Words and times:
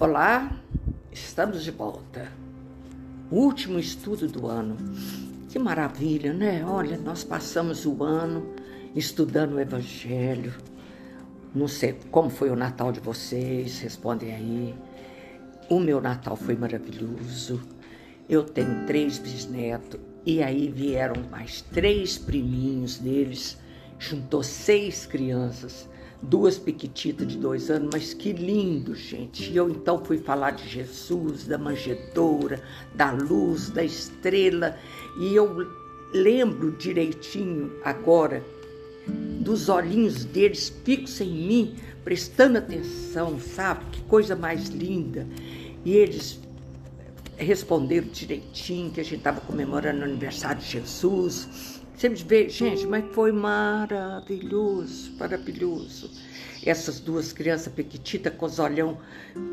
Olá, 0.00 0.50
estamos 1.12 1.62
de 1.62 1.70
volta. 1.70 2.26
Último 3.30 3.78
estudo 3.78 4.26
do 4.26 4.48
ano. 4.48 4.76
Que 5.48 5.56
maravilha, 5.56 6.32
né? 6.32 6.64
Olha, 6.66 6.98
nós 6.98 7.22
passamos 7.22 7.86
o 7.86 8.02
ano 8.02 8.44
estudando 8.92 9.52
o 9.52 9.60
Evangelho. 9.60 10.52
Não 11.54 11.68
sei 11.68 11.96
como 12.10 12.28
foi 12.28 12.50
o 12.50 12.56
Natal 12.56 12.90
de 12.90 12.98
vocês, 12.98 13.78
respondem 13.78 14.34
aí. 14.34 14.74
O 15.70 15.78
meu 15.78 16.00
Natal 16.00 16.34
foi 16.34 16.56
maravilhoso. 16.56 17.62
Eu 18.28 18.42
tenho 18.42 18.84
três 18.86 19.18
bisnetos 19.18 20.00
e 20.26 20.42
aí 20.42 20.72
vieram 20.72 21.22
mais 21.30 21.62
três 21.62 22.18
priminhos 22.18 22.98
deles, 22.98 23.56
juntou 23.96 24.42
seis 24.42 25.06
crianças 25.06 25.88
duas 26.28 26.58
piquititas 26.58 27.26
de 27.28 27.36
dois 27.36 27.70
anos, 27.70 27.90
mas 27.92 28.14
que 28.14 28.32
lindo, 28.32 28.94
gente. 28.94 29.50
E 29.50 29.56
eu 29.56 29.68
então 29.68 30.04
fui 30.04 30.18
falar 30.18 30.52
de 30.52 30.68
Jesus, 30.68 31.46
da 31.46 31.58
manjedoura, 31.58 32.62
da 32.94 33.10
luz, 33.12 33.70
da 33.70 33.84
estrela, 33.84 34.76
e 35.18 35.34
eu 35.34 35.66
lembro 36.12 36.72
direitinho 36.72 37.72
agora 37.84 38.42
dos 39.40 39.68
olhinhos 39.68 40.24
deles 40.24 40.72
fixos 40.84 41.20
em 41.20 41.30
mim, 41.30 41.76
prestando 42.02 42.58
atenção, 42.58 43.38
sabe? 43.38 43.84
Que 43.92 44.02
coisa 44.02 44.34
mais 44.34 44.68
linda. 44.68 45.26
E 45.84 45.92
eles 45.92 46.40
responderam 47.36 48.08
direitinho 48.08 48.90
que 48.90 49.00
a 49.00 49.04
gente 49.04 49.16
estava 49.16 49.40
comemorando 49.40 50.00
o 50.00 50.04
aniversário 50.04 50.60
de 50.60 50.70
Jesus 50.70 51.73
você 51.94 52.08
vê, 52.08 52.48
gente, 52.48 52.86
mas 52.86 53.04
foi 53.12 53.30
maravilhoso, 53.30 55.12
maravilhoso. 55.16 56.10
Essas 56.64 56.98
duas 56.98 57.32
crianças 57.32 57.72
pequititas 57.72 58.34
com 58.34 58.46
os 58.46 58.58
olhão 58.58 58.98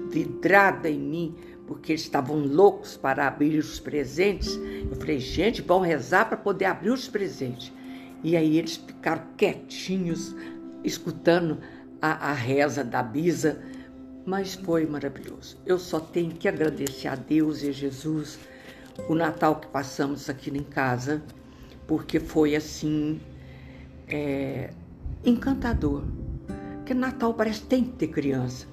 vidrada 0.09 0.89
em 0.89 1.00
mim, 1.00 1.36
porque 1.67 1.92
eles 1.92 2.02
estavam 2.02 2.39
loucos 2.39 2.98
para 2.98 3.28
abrir 3.28 3.59
os 3.59 3.80
presentes. 3.80 4.56
Eu 4.89 4.95
falei, 4.95 5.20
gente, 5.20 5.61
vão 5.61 5.81
rezar 5.81 6.25
para 6.25 6.38
poder 6.38 6.66
abrir 6.66 6.89
os 6.89 7.08
presentes. 7.08 7.72
E 8.23 8.36
aí 8.36 8.58
eles 8.58 8.76
ficaram 8.76 9.23
quietinhos, 9.38 10.36
escutando 10.83 11.59
a, 12.02 12.31
a 12.31 12.33
reza 12.33 12.83
da 12.83 13.03
Bisa, 13.03 13.61
mas 14.26 14.55
foi 14.55 14.86
maravilhoso. 14.86 15.58
Eu 15.66 15.78
só 15.78 16.00
tenho 16.00 16.31
que 16.31 16.48
agradecer 16.48 17.08
a 17.08 17.16
Deus 17.16 17.61
e 17.61 17.70
a 17.70 17.72
Jesus 17.72 18.39
o 19.08 19.16
Natal 19.16 19.58
que 19.59 19.67
passamos 19.67 20.30
aqui 20.30 20.50
em 20.50 20.64
casa 20.64 21.22
porque 21.92 22.22
foi 22.22 22.56
assim 22.56 23.20
é, 24.08 24.70
encantador. 25.25 26.06
Porque 26.78 26.94
Natal 26.94 27.33
parece 27.33 27.59
que 27.59 27.67
tem 27.67 27.83
que 27.83 27.89
ter 27.89 28.08
criança. 28.08 28.66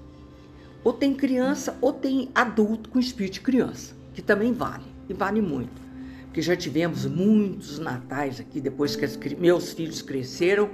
Ou 0.84 0.92
tem 0.92 1.12
criança, 1.12 1.77
ou 1.80 1.92
tem 1.92 2.30
adulto 2.33 2.88
com 2.88 3.00
espírito 3.00 3.34
de 3.34 3.41
criança, 3.41 3.92
que 4.14 4.22
também 4.22 4.52
vale, 4.52 4.84
e 5.08 5.14
vale 5.14 5.42
muito. 5.42 5.83
Porque 6.27 6.41
já 6.41 6.55
tivemos 6.55 7.06
muitos 7.06 7.80
natais 7.80 8.38
aqui, 8.38 8.60
depois 8.60 8.94
que 8.94 9.05
as, 9.05 9.16
meus 9.16 9.72
filhos 9.72 10.00
cresceram, 10.00 10.70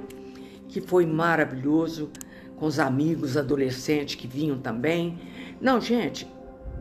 que 0.69 0.83
foi 0.83 1.07
maravilhoso, 1.07 2.11
com 2.57 2.67
os 2.67 2.79
amigos 2.79 3.39
adolescentes 3.39 4.17
que 4.17 4.27
vinham 4.27 4.59
também. 4.59 5.19
Não, 5.63 5.81
gente, 5.81 6.29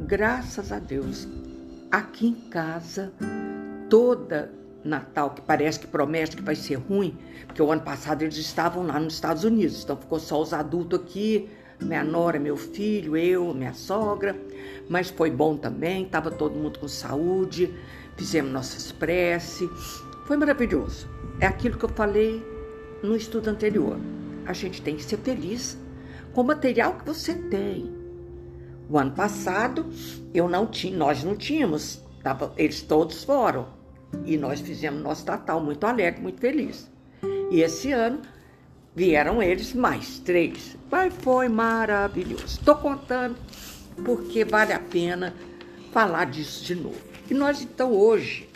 graças 0.05 0.73
a 0.73 0.79
Deus, 0.79 1.25
aqui 1.89 2.27
em 2.27 2.49
casa, 2.49 3.13
toda 3.89 4.61
Natal, 4.83 5.31
que 5.31 5.41
parece 5.41 5.79
que 5.79 5.87
promete 5.87 6.35
que 6.35 6.43
vai 6.43 6.55
ser 6.55 6.75
ruim, 6.75 7.17
porque 7.45 7.61
o 7.61 7.71
ano 7.71 7.81
passado 7.81 8.21
eles 8.21 8.37
estavam 8.37 8.85
lá 8.85 8.99
nos 8.99 9.13
Estados 9.13 9.43
Unidos, 9.43 9.83
então 9.83 9.95
ficou 9.95 10.19
só 10.19 10.41
os 10.41 10.53
adultos 10.53 10.99
aqui, 10.99 11.49
minha 11.79 12.03
nora, 12.03 12.39
meu 12.39 12.57
filho, 12.57 13.17
eu, 13.17 13.53
minha 13.53 13.73
sogra, 13.73 14.35
mas 14.89 15.09
foi 15.09 15.31
bom 15.31 15.55
também, 15.55 16.03
estava 16.03 16.29
todo 16.29 16.57
mundo 16.57 16.79
com 16.79 16.87
saúde, 16.87 17.73
fizemos 18.17 18.51
nossas 18.51 18.91
preces, 18.91 19.69
foi 20.25 20.37
maravilhoso. 20.37 21.07
É 21.39 21.47
aquilo 21.47 21.77
que 21.77 21.85
eu 21.85 21.89
falei 21.89 22.45
no 23.01 23.15
estudo 23.15 23.49
anterior. 23.49 23.97
A 24.45 24.53
gente 24.53 24.81
tem 24.81 24.95
que 24.95 25.03
ser 25.03 25.17
feliz 25.17 25.77
com 26.33 26.41
o 26.41 26.43
material 26.43 26.95
que 26.95 27.05
você 27.05 27.33
tem. 27.33 27.93
O 28.89 28.97
ano 28.97 29.11
passado 29.11 29.85
eu 30.33 30.47
não 30.47 30.67
tinha, 30.67 30.95
nós 30.95 31.23
não 31.23 31.35
tínhamos, 31.35 32.01
tava, 32.21 32.53
eles 32.57 32.81
todos 32.81 33.23
foram 33.23 33.82
e 34.25 34.37
nós 34.37 34.59
fizemos 34.59 35.01
nosso 35.01 35.25
Natal 35.25 35.61
muito 35.61 35.85
alegre, 35.85 36.21
muito 36.21 36.39
feliz. 36.39 36.89
E 37.51 37.61
esse 37.61 37.91
ano 37.91 38.21
vieram 38.95 39.41
eles 39.41 39.73
mais 39.73 40.19
três. 40.19 40.77
Mas 40.89 41.13
foi 41.21 41.49
maravilhoso. 41.49 42.45
Estou 42.45 42.75
contando 42.75 43.35
porque 44.03 44.43
vale 44.43 44.73
a 44.73 44.79
pena 44.79 45.33
falar 45.91 46.25
disso 46.25 46.63
de 46.63 46.75
novo. 46.75 47.01
E 47.29 47.33
nós 47.33 47.61
então 47.61 47.91
hoje 47.91 48.49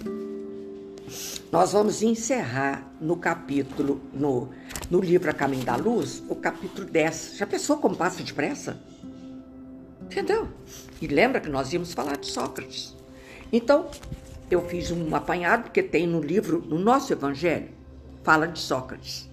nós 1.52 1.72
vamos 1.72 2.02
encerrar 2.02 2.86
no 3.00 3.16
capítulo, 3.16 4.02
no, 4.14 4.50
no 4.90 5.00
livro 5.00 5.30
A 5.30 5.34
Caminho 5.34 5.64
da 5.64 5.76
Luz, 5.76 6.22
o 6.28 6.36
capítulo 6.36 6.86
10. 6.86 7.36
Já 7.38 7.48
pensou 7.48 7.78
como 7.78 7.96
passa 7.96 8.22
depressa? 8.22 8.78
Entendeu? 10.02 10.48
E 11.02 11.08
lembra 11.08 11.40
que 11.40 11.50
nós 11.50 11.72
íamos 11.72 11.94
falar 11.94 12.18
de 12.18 12.28
Sócrates. 12.28 12.96
Então, 13.52 13.90
eu 14.50 14.62
fiz 14.62 14.92
um 14.92 15.16
apanhado, 15.16 15.64
porque 15.64 15.84
tem 15.84 16.08
no 16.08 16.22
livro, 16.22 16.62
no 16.62 16.80
nosso 16.80 17.12
Evangelho, 17.12 17.70
fala 18.24 18.48
de 18.48 18.60
Sócrates. 18.60 19.30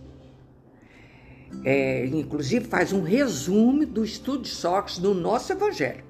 É, 1.64 2.04
inclusive 2.06 2.66
faz 2.66 2.92
um 2.92 3.02
resumo 3.02 3.86
do 3.86 4.04
estudo 4.04 4.42
de 4.42 4.48
Sócrates 4.48 4.98
no 4.98 5.14
nosso 5.14 5.52
Evangelho. 5.52 6.04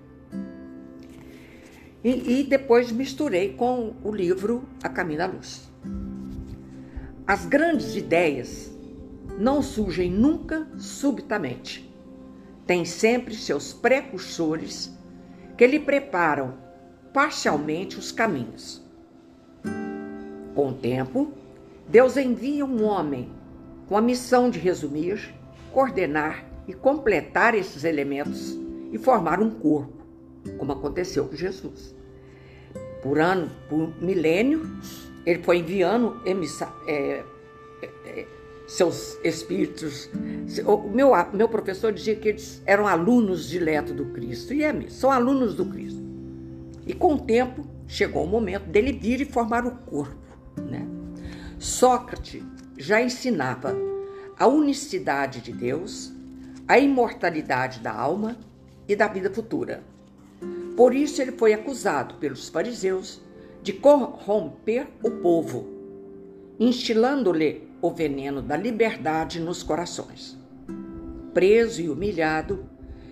E, 2.02 2.40
e 2.40 2.44
depois 2.44 2.90
misturei 2.90 3.54
com 3.54 3.94
o 4.02 4.10
livro 4.12 4.64
A 4.82 4.88
Caminho 4.88 5.18
da 5.18 5.26
Luz. 5.26 5.70
As 7.26 7.46
grandes 7.46 7.96
ideias 7.96 8.70
não 9.38 9.62
surgem 9.62 10.10
nunca 10.10 10.66
subitamente. 10.76 11.90
Tem 12.66 12.84
sempre 12.84 13.34
seus 13.34 13.72
precursores 13.72 14.92
que 15.56 15.66
lhe 15.66 15.80
preparam 15.80 16.58
parcialmente 17.12 17.98
os 17.98 18.10
caminhos. 18.12 18.83
Com 20.54 20.70
o 20.70 20.74
tempo, 20.74 21.32
Deus 21.88 22.16
envia 22.16 22.64
um 22.64 22.84
homem 22.84 23.28
com 23.88 23.96
a 23.96 24.00
missão 24.00 24.48
de 24.48 24.58
resumir, 24.58 25.34
coordenar 25.72 26.44
e 26.66 26.72
completar 26.72 27.54
esses 27.54 27.84
elementos 27.84 28.58
e 28.92 28.98
formar 28.98 29.40
um 29.40 29.50
corpo, 29.50 30.04
como 30.56 30.72
aconteceu 30.72 31.26
com 31.26 31.34
Jesus. 31.36 31.94
Por 33.02 33.18
ano, 33.18 33.50
por 33.68 33.92
milênio, 34.00 34.66
ele 35.26 35.42
foi 35.42 35.58
enviando 35.58 36.20
emissa, 36.24 36.72
é, 36.86 37.22
é, 37.82 37.86
é 38.06 38.26
seus 38.66 39.18
espíritos. 39.22 40.08
O 40.66 40.88
meu, 40.88 41.12
meu 41.32 41.48
professor 41.48 41.92
dizia 41.92 42.16
que 42.16 42.28
eles 42.28 42.62
eram 42.64 42.86
alunos 42.86 43.48
dileto 43.48 43.92
do 43.92 44.06
Cristo, 44.06 44.54
e 44.54 44.62
é 44.62 44.72
mesmo, 44.72 44.90
são 44.90 45.10
alunos 45.10 45.54
do 45.54 45.66
Cristo. 45.66 46.02
E 46.86 46.94
com 46.94 47.14
o 47.14 47.20
tempo, 47.20 47.66
chegou 47.86 48.24
o 48.24 48.26
momento 48.26 48.64
dele 48.64 48.92
vir 48.92 49.20
e 49.20 49.24
formar 49.24 49.66
o 49.66 49.72
corpo. 49.72 50.23
Né? 50.56 50.86
Sócrates 51.58 52.42
já 52.76 53.00
ensinava 53.00 53.74
a 54.38 54.46
unicidade 54.46 55.40
de 55.40 55.52
Deus, 55.52 56.12
a 56.66 56.78
imortalidade 56.78 57.80
da 57.80 57.92
alma 57.92 58.36
e 58.88 58.96
da 58.96 59.06
vida 59.06 59.30
futura. 59.30 59.82
Por 60.76 60.94
isso 60.94 61.22
ele 61.22 61.32
foi 61.32 61.52
acusado 61.52 62.16
pelos 62.16 62.48
fariseus 62.48 63.20
de 63.62 63.72
corromper 63.72 64.88
o 65.02 65.10
povo, 65.10 65.68
instilando-lhe 66.58 67.68
o 67.80 67.90
veneno 67.90 68.42
da 68.42 68.56
liberdade 68.56 69.40
nos 69.40 69.62
corações. 69.62 70.36
Preso 71.32 71.80
e 71.80 71.88
humilhado, 71.88 72.66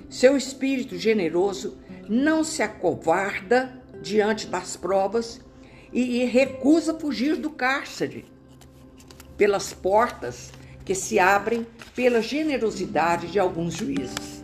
seu 0.08 0.36
espírito 0.36 0.96
generoso 0.98 1.78
não 2.08 2.44
se 2.44 2.62
acovarda 2.62 3.80
diante 4.02 4.46
das 4.46 4.76
provas 4.76 5.40
e, 5.92 6.22
e 6.22 6.24
recusa 6.24 6.94
fugir 6.94 7.36
do 7.36 7.50
cárcere 7.50 8.24
pelas 9.36 9.72
portas 9.72 10.52
que 10.84 10.94
se 10.94 11.18
abrem 11.18 11.66
pela 11.94 12.22
generosidade 12.22 13.28
de 13.28 13.38
alguns 13.38 13.74
juízes. 13.74 14.42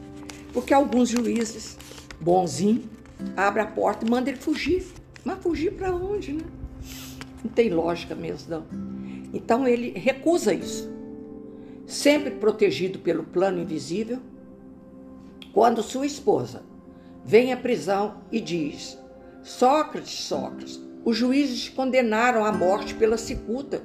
Porque 0.52 0.74
alguns 0.74 1.08
juízes, 1.08 1.76
bonzinhos, 2.20 2.84
abrem 3.36 3.64
a 3.64 3.68
porta 3.68 4.04
e 4.06 4.10
mandam 4.10 4.32
ele 4.32 4.40
fugir. 4.40 4.86
Mas 5.24 5.38
fugir 5.40 5.72
para 5.72 5.94
onde, 5.94 6.32
né? 6.32 6.44
Não 7.42 7.50
tem 7.50 7.70
lógica 7.70 8.14
mesmo, 8.14 8.50
não. 8.50 8.66
Então 9.32 9.66
ele 9.66 9.90
recusa 9.90 10.52
isso. 10.52 10.90
Sempre 11.86 12.32
protegido 12.32 12.98
pelo 12.98 13.24
plano 13.24 13.60
invisível, 13.60 14.20
quando 15.52 15.82
sua 15.82 16.06
esposa 16.06 16.62
vem 17.24 17.52
à 17.52 17.56
prisão 17.56 18.18
e 18.30 18.40
diz: 18.40 18.98
Sócrates, 19.42 20.12
Sócrates, 20.12 20.80
os 21.08 21.16
juízes 21.16 21.70
condenaram 21.70 22.44
à 22.44 22.52
morte 22.52 22.94
pela 22.94 23.16
cicuta. 23.16 23.82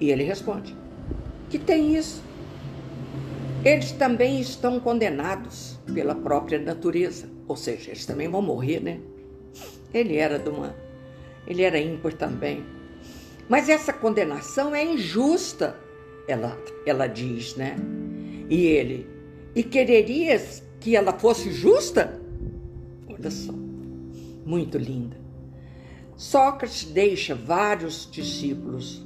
E 0.00 0.10
ele 0.10 0.22
responde: 0.22 0.74
Que 1.50 1.58
tem 1.58 1.94
isso? 1.94 2.22
eles 3.62 3.92
também 3.92 4.40
estão 4.40 4.78
condenados 4.78 5.78
pela 5.94 6.14
própria 6.14 6.58
natureza, 6.58 7.26
ou 7.48 7.56
seja, 7.56 7.90
eles 7.90 8.04
também 8.04 8.28
vão 8.28 8.42
morrer, 8.42 8.78
né? 8.78 9.00
Ele 9.92 10.16
era 10.16 10.38
de 10.38 10.50
uma, 10.50 10.74
ele 11.46 11.62
era 11.62 11.78
ímpar 11.78 12.12
também. 12.12 12.62
Mas 13.48 13.70
essa 13.70 13.90
condenação 13.90 14.74
é 14.74 14.84
injusta, 14.84 15.76
ela, 16.28 16.58
ela 16.86 17.06
diz, 17.06 17.56
né? 17.56 17.76
E 18.50 18.66
ele, 18.66 19.06
e 19.54 19.62
quererias 19.62 20.62
que 20.78 20.94
ela 20.94 21.14
fosse 21.14 21.50
justa? 21.50 22.20
Olha 23.08 23.30
só, 23.30 23.52
muito 24.44 24.76
linda. 24.76 25.23
Sócrates 26.16 26.84
deixa 26.84 27.34
vários 27.34 28.08
discípulos 28.10 29.04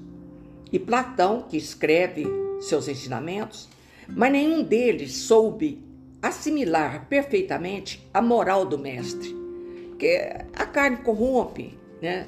e 0.70 0.78
Platão, 0.78 1.42
que 1.48 1.56
escreve 1.56 2.26
seus 2.60 2.88
ensinamentos, 2.88 3.68
mas 4.08 4.32
nenhum 4.32 4.62
deles 4.62 5.14
soube 5.14 5.82
assimilar 6.20 7.06
perfeitamente 7.08 8.06
a 8.12 8.20
moral 8.20 8.66
do 8.66 8.78
mestre, 8.78 9.34
que 9.98 10.16
a 10.52 10.66
carne 10.66 10.98
corrompe, 10.98 11.78
né? 12.02 12.26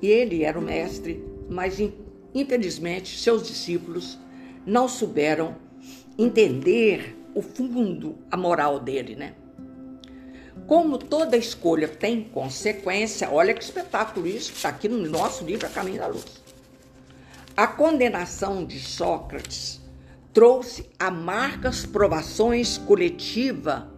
E 0.00 0.08
ele 0.08 0.44
era 0.44 0.58
o 0.58 0.62
mestre, 0.62 1.24
mas 1.48 1.78
infelizmente 2.34 3.18
seus 3.18 3.46
discípulos 3.46 4.18
não 4.64 4.88
souberam 4.88 5.56
entender 6.18 7.16
o 7.34 7.42
fundo, 7.42 8.16
a 8.30 8.36
moral 8.36 8.78
dele, 8.78 9.16
né? 9.16 9.34
Como 10.66 10.98
toda 10.98 11.36
escolha 11.36 11.86
tem 11.86 12.24
consequência, 12.24 13.30
olha 13.30 13.54
que 13.54 13.62
espetáculo 13.62 14.26
isso, 14.26 14.52
está 14.52 14.68
aqui 14.68 14.88
no 14.88 14.98
nosso 15.08 15.44
livro 15.44 15.66
A 15.66 15.70
Caminho 15.70 15.98
da 15.98 16.08
Luz. 16.08 16.24
A 17.56 17.66
condenação 17.66 18.64
de 18.64 18.80
Sócrates 18.80 19.80
trouxe 20.32 20.90
amargas 20.98 21.86
provações 21.86 22.76
coletiva 22.78 23.90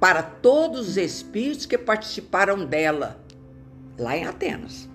para 0.00 0.22
todos 0.22 0.88
os 0.88 0.96
espíritos 0.96 1.66
que 1.66 1.78
participaram 1.78 2.66
dela, 2.66 3.24
lá 3.96 4.16
em 4.16 4.26
Atenas. 4.26 4.88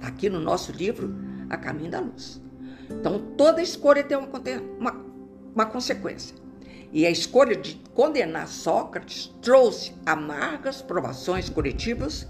Aqui 0.00 0.30
no 0.30 0.40
nosso 0.40 0.72
livro, 0.72 1.14
A 1.50 1.56
Caminho 1.58 1.90
da 1.90 2.00
Luz. 2.00 2.40
Então, 2.90 3.18
toda 3.36 3.62
escolha 3.62 4.02
tem 4.02 4.16
uma, 4.16 4.28
uma, 4.78 5.04
uma 5.54 5.66
consequência. 5.66 6.34
E 6.94 7.04
a 7.04 7.10
escolha 7.10 7.56
de 7.56 7.74
condenar 7.92 8.46
Sócrates 8.46 9.34
trouxe 9.42 9.92
amargas 10.06 10.80
provações 10.80 11.48
coletivas 11.50 12.24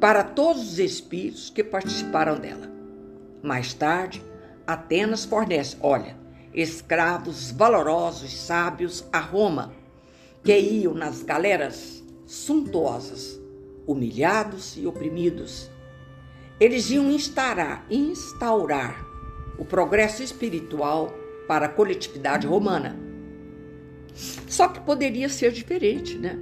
para 0.00 0.22
todos 0.22 0.62
os 0.62 0.78
espíritos 0.78 1.50
que 1.50 1.64
participaram 1.64 2.38
dela. 2.38 2.70
Mais 3.42 3.74
tarde, 3.74 4.22
Atenas 4.64 5.24
fornece, 5.24 5.76
olha, 5.80 6.16
escravos 6.54 7.50
valorosos, 7.50 8.32
sábios 8.32 9.04
a 9.12 9.18
Roma, 9.18 9.72
que 10.44 10.56
iam 10.56 10.94
nas 10.94 11.24
galeras 11.24 12.00
suntuosas, 12.24 13.40
humilhados 13.84 14.76
e 14.76 14.86
oprimidos. 14.86 15.68
Eles 16.60 16.88
iam 16.90 17.10
instaurar, 17.10 17.84
instaurar 17.90 19.04
o 19.58 19.64
progresso 19.64 20.22
espiritual 20.22 21.12
para 21.48 21.66
a 21.66 21.68
coletividade 21.68 22.46
romana. 22.46 23.07
Só 24.48 24.68
que 24.68 24.80
poderia 24.80 25.28
ser 25.28 25.52
diferente, 25.52 26.16
né? 26.18 26.38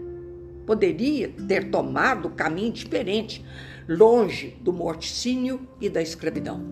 Poderia 0.64 1.28
ter 1.46 1.70
tomado 1.70 2.30
caminho 2.30 2.72
diferente, 2.72 3.44
longe 3.88 4.56
do 4.60 4.72
morticínio 4.72 5.66
e 5.80 5.88
da 5.88 6.02
escravidão. 6.02 6.64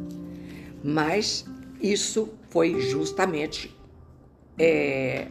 Mas 0.83 1.45
isso 1.81 2.31
foi 2.49 2.81
justamente 2.81 3.75
é, 4.59 5.29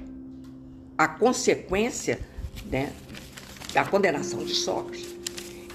a 0.97 1.07
consequência 1.07 2.19
né, 2.65 2.93
da 3.73 3.83
condenação 3.83 4.43
de 4.45 4.53
Sócrates. 4.53 5.13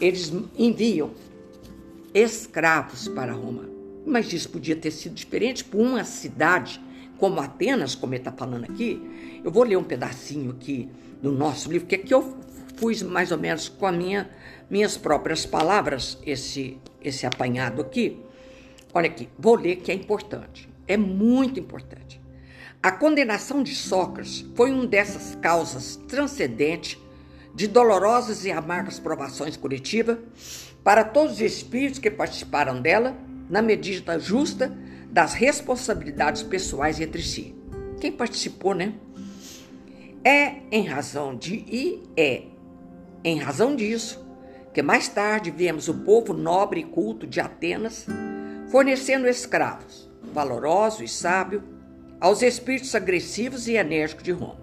Eles 0.01 0.33
enviam 0.57 1.11
escravos 2.15 3.09
para 3.09 3.33
Roma. 3.33 3.69
Mas 4.07 4.33
isso 4.33 4.49
podia 4.49 4.77
ter 4.77 4.91
sido 4.91 5.15
diferente 5.15 5.65
por 5.65 5.81
uma 5.81 6.05
cidade 6.05 6.81
como 7.19 7.41
Atenas, 7.41 7.95
como 7.95 8.15
ele 8.15 8.21
está 8.21 8.33
falando 8.33 8.65
aqui. 8.65 9.41
Eu 9.45 9.51
vou 9.51 9.65
ler 9.65 9.77
um 9.77 9.85
pedacinho 9.85 10.53
aqui 10.53 10.89
do 11.21 11.33
nosso 11.33 11.71
livro, 11.71 11.87
que 11.87 11.97
aqui 11.97 12.15
eu 12.15 12.37
fui 12.77 12.97
mais 13.05 13.33
ou 13.33 13.39
menos 13.39 13.69
com 13.69 13.87
as 13.87 13.97
minha, 13.97 14.31
minhas 14.71 14.97
próprias 14.97 15.45
palavras, 15.45 16.19
esse, 16.25 16.79
esse 17.03 17.27
apanhado 17.27 17.83
aqui. 17.83 18.21
Olha 18.95 19.09
aqui, 19.09 19.29
vou 19.39 19.57
ler 19.57 19.77
que 19.77 19.91
é 19.91 19.95
importante 19.95 20.69
é 20.89 20.97
muito 20.97 21.61
importante. 21.61 22.21
A 22.83 22.91
condenação 22.91 23.63
de 23.63 23.75
Sócrates 23.75 24.45
foi 24.57 24.73
uma 24.73 24.87
dessas 24.87 25.37
causas 25.37 25.97
transcendentes 26.09 26.99
de 27.55 27.67
dolorosas 27.69 28.45
e 28.45 28.51
amargas 28.51 28.99
provações 28.99 29.57
coletivas 29.57 30.19
para 30.83 31.05
todos 31.05 31.35
os 31.35 31.41
espíritos 31.41 31.99
que 31.99 32.11
participaram 32.11 32.81
dela, 32.81 33.17
na 33.51 33.61
medida 33.61 34.19
justa 34.19 34.77
das 35.11 35.35
responsabilidades 35.35 36.43
pessoais 36.43 37.01
entre 37.01 37.23
si. 37.23 37.55
Quem 38.01 38.13
participou, 38.13 38.75
né? 38.75 38.95
É 40.25 40.57
em 40.71 40.87
razão 40.87 41.37
de 41.37 41.55
e 41.55 42.03
é 42.17 42.43
em 43.25 43.39
razão 43.39 43.75
disso 43.75 44.27
que 44.73 44.83
mais 44.83 45.09
tarde 45.09 45.51
vemos 45.51 45.89
o 45.89 45.95
povo 45.95 46.33
nobre 46.33 46.81
e 46.81 46.85
culto 46.85 47.27
de 47.27 47.41
Atenas 47.41 48.07
fornecendo 48.71 49.27
escravos 49.27 50.09
valoroso 50.33 51.03
e 51.03 51.09
sábio, 51.09 51.63
aos 52.21 52.43
espíritos 52.43 52.95
agressivos 52.95 53.69
e 53.69 53.75
enérgicos 53.75 54.25
de 54.25 54.33
Roma. 54.33 54.59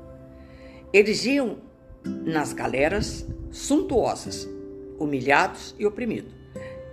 Eles 0.94 1.26
iam 1.26 1.58
nas 2.04 2.54
galeras 2.54 3.26
suntuosas, 3.52 4.48
humilhados 5.00 5.76
e 5.80 5.86
oprimidos, 5.86 6.34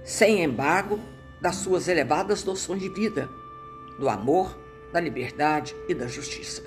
sem 0.05 0.43
embargo 0.43 0.99
das 1.41 1.57
suas 1.57 1.89
elevadas 1.89 2.45
noções 2.45 2.81
de 2.81 2.89
vida, 2.89 3.29
do 3.99 4.09
amor, 4.09 4.59
da 4.93 5.01
liberdade 5.01 5.75
e 5.89 5.95
da 5.95 6.07
justiça. 6.07 6.63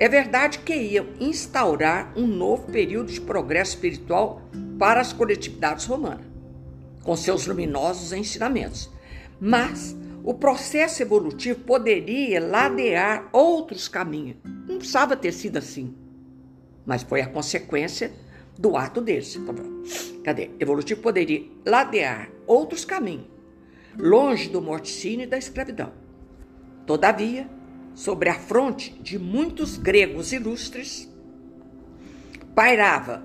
É 0.00 0.08
verdade 0.08 0.60
que 0.60 0.74
iam 0.74 1.06
instaurar 1.18 2.12
um 2.16 2.26
novo 2.26 2.70
período 2.70 3.12
de 3.12 3.20
progresso 3.20 3.74
espiritual 3.74 4.42
para 4.78 5.00
as 5.00 5.12
coletividades 5.12 5.86
romanas, 5.86 6.26
com 7.02 7.16
seus 7.16 7.46
luminosos 7.46 8.12
ensinamentos, 8.12 8.90
mas 9.40 9.96
o 10.22 10.34
processo 10.34 11.02
evolutivo 11.02 11.60
poderia 11.60 12.40
ladear 12.40 13.28
outros 13.32 13.88
caminhos. 13.88 14.36
Não 14.44 14.78
precisava 14.78 15.16
ter 15.16 15.32
sido 15.32 15.56
assim. 15.56 15.96
Mas 16.84 17.02
foi 17.02 17.20
a 17.20 17.28
consequência 17.28 18.12
do 18.58 18.76
ato 18.76 19.00
deles. 19.00 19.40
Cadê? 20.22 20.50
Evolutivo 20.60 21.00
poderia 21.00 21.46
ladear 21.64 22.30
outros 22.46 22.84
caminhos, 22.84 23.26
longe 23.98 24.48
do 24.48 24.62
morticínio 24.62 25.24
e 25.24 25.26
da 25.26 25.36
escravidão. 25.36 25.92
Todavia, 26.86 27.48
sobre 27.94 28.28
a 28.28 28.34
fronte 28.34 28.92
de 29.00 29.18
muitos 29.18 29.76
gregos 29.76 30.32
ilustres, 30.32 31.12
pairava 32.54 33.22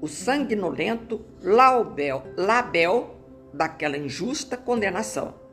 o 0.00 0.08
sanguinolento 0.08 1.20
label, 1.42 2.24
label 2.36 3.20
daquela 3.52 3.96
injusta 3.96 4.56
condenação 4.56 5.44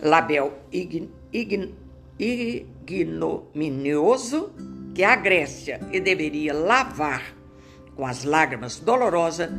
label 0.00 0.52
ign, 0.72 1.10
ign, 1.32 1.74
ignominioso 2.18 4.52
que 4.94 5.04
a 5.04 5.14
Grécia 5.16 5.80
e 5.92 6.00
deveria 6.00 6.54
lavar 6.54 7.36
com 7.94 8.06
as 8.06 8.24
lágrimas 8.24 8.78
dolorosas 8.78 9.50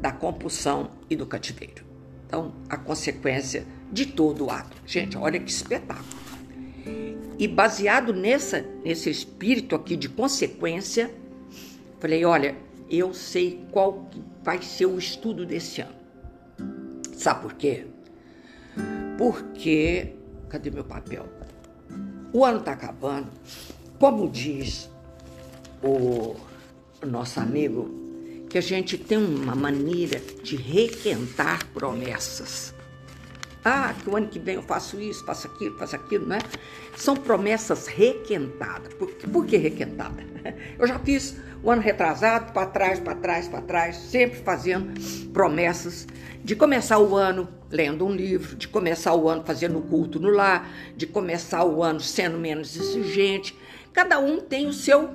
da 0.00 0.12
compulsão 0.12 0.90
e 1.08 1.16
do 1.16 1.26
cativeiro. 1.26 1.93
Então, 2.26 2.52
a 2.68 2.76
consequência 2.76 3.64
de 3.92 4.06
todo 4.06 4.46
o 4.46 4.50
ato. 4.50 4.76
Gente, 4.86 5.16
olha 5.16 5.38
que 5.38 5.50
espetáculo. 5.50 6.24
E 7.38 7.48
baseado 7.48 8.12
nessa, 8.12 8.64
nesse 8.84 9.10
espírito 9.10 9.74
aqui 9.74 9.96
de 9.96 10.08
consequência, 10.08 11.10
falei, 12.00 12.24
olha, 12.24 12.56
eu 12.90 13.12
sei 13.12 13.64
qual 13.70 14.08
vai 14.42 14.62
ser 14.62 14.86
o 14.86 14.98
estudo 14.98 15.44
desse 15.44 15.80
ano. 15.80 15.94
Sabe 17.16 17.42
por 17.42 17.54
quê? 17.54 17.86
porque. 19.16 20.14
Cadê 20.48 20.70
meu 20.70 20.84
papel? 20.84 21.26
O 22.32 22.44
ano 22.44 22.58
está 22.60 22.72
acabando. 22.72 23.28
Como 23.98 24.28
diz 24.28 24.88
o 25.82 26.36
nosso 27.04 27.40
amigo, 27.40 28.03
que 28.54 28.58
a 28.58 28.62
gente 28.62 28.96
tem 28.96 29.18
uma 29.18 29.56
maneira 29.56 30.22
de 30.44 30.54
requentar 30.54 31.66
promessas. 31.74 32.72
Ah, 33.64 33.92
que 33.92 34.08
o 34.08 34.16
ano 34.16 34.28
que 34.28 34.38
vem 34.38 34.54
eu 34.54 34.62
faço 34.62 35.00
isso, 35.00 35.24
faço 35.24 35.48
aquilo, 35.48 35.76
faço 35.76 35.96
aquilo, 35.96 36.24
né? 36.24 36.38
São 36.96 37.16
promessas 37.16 37.88
requentadas. 37.88 38.94
Por, 38.94 39.08
por 39.08 39.44
que 39.44 39.56
requentada? 39.56 40.22
Eu 40.78 40.86
já 40.86 41.00
fiz 41.00 41.36
o 41.64 41.68
ano 41.68 41.82
retrasado, 41.82 42.52
para 42.52 42.68
trás, 42.68 43.00
para 43.00 43.16
trás, 43.16 43.48
para 43.48 43.60
trás, 43.60 43.96
sempre 43.96 44.38
fazendo 44.38 44.92
promessas 45.32 46.06
de 46.44 46.54
começar 46.54 47.00
o 47.00 47.16
ano 47.16 47.48
lendo 47.68 48.06
um 48.06 48.12
livro, 48.12 48.54
de 48.54 48.68
começar 48.68 49.16
o 49.16 49.28
ano 49.28 49.42
fazendo 49.44 49.80
culto 49.80 50.20
no 50.20 50.30
lar, 50.30 50.72
de 50.96 51.08
começar 51.08 51.64
o 51.64 51.82
ano 51.82 51.98
sendo 51.98 52.38
menos 52.38 52.76
exigente. 52.76 53.58
Cada 53.92 54.20
um 54.20 54.40
tem 54.40 54.68
o 54.68 54.72
seu 54.72 55.10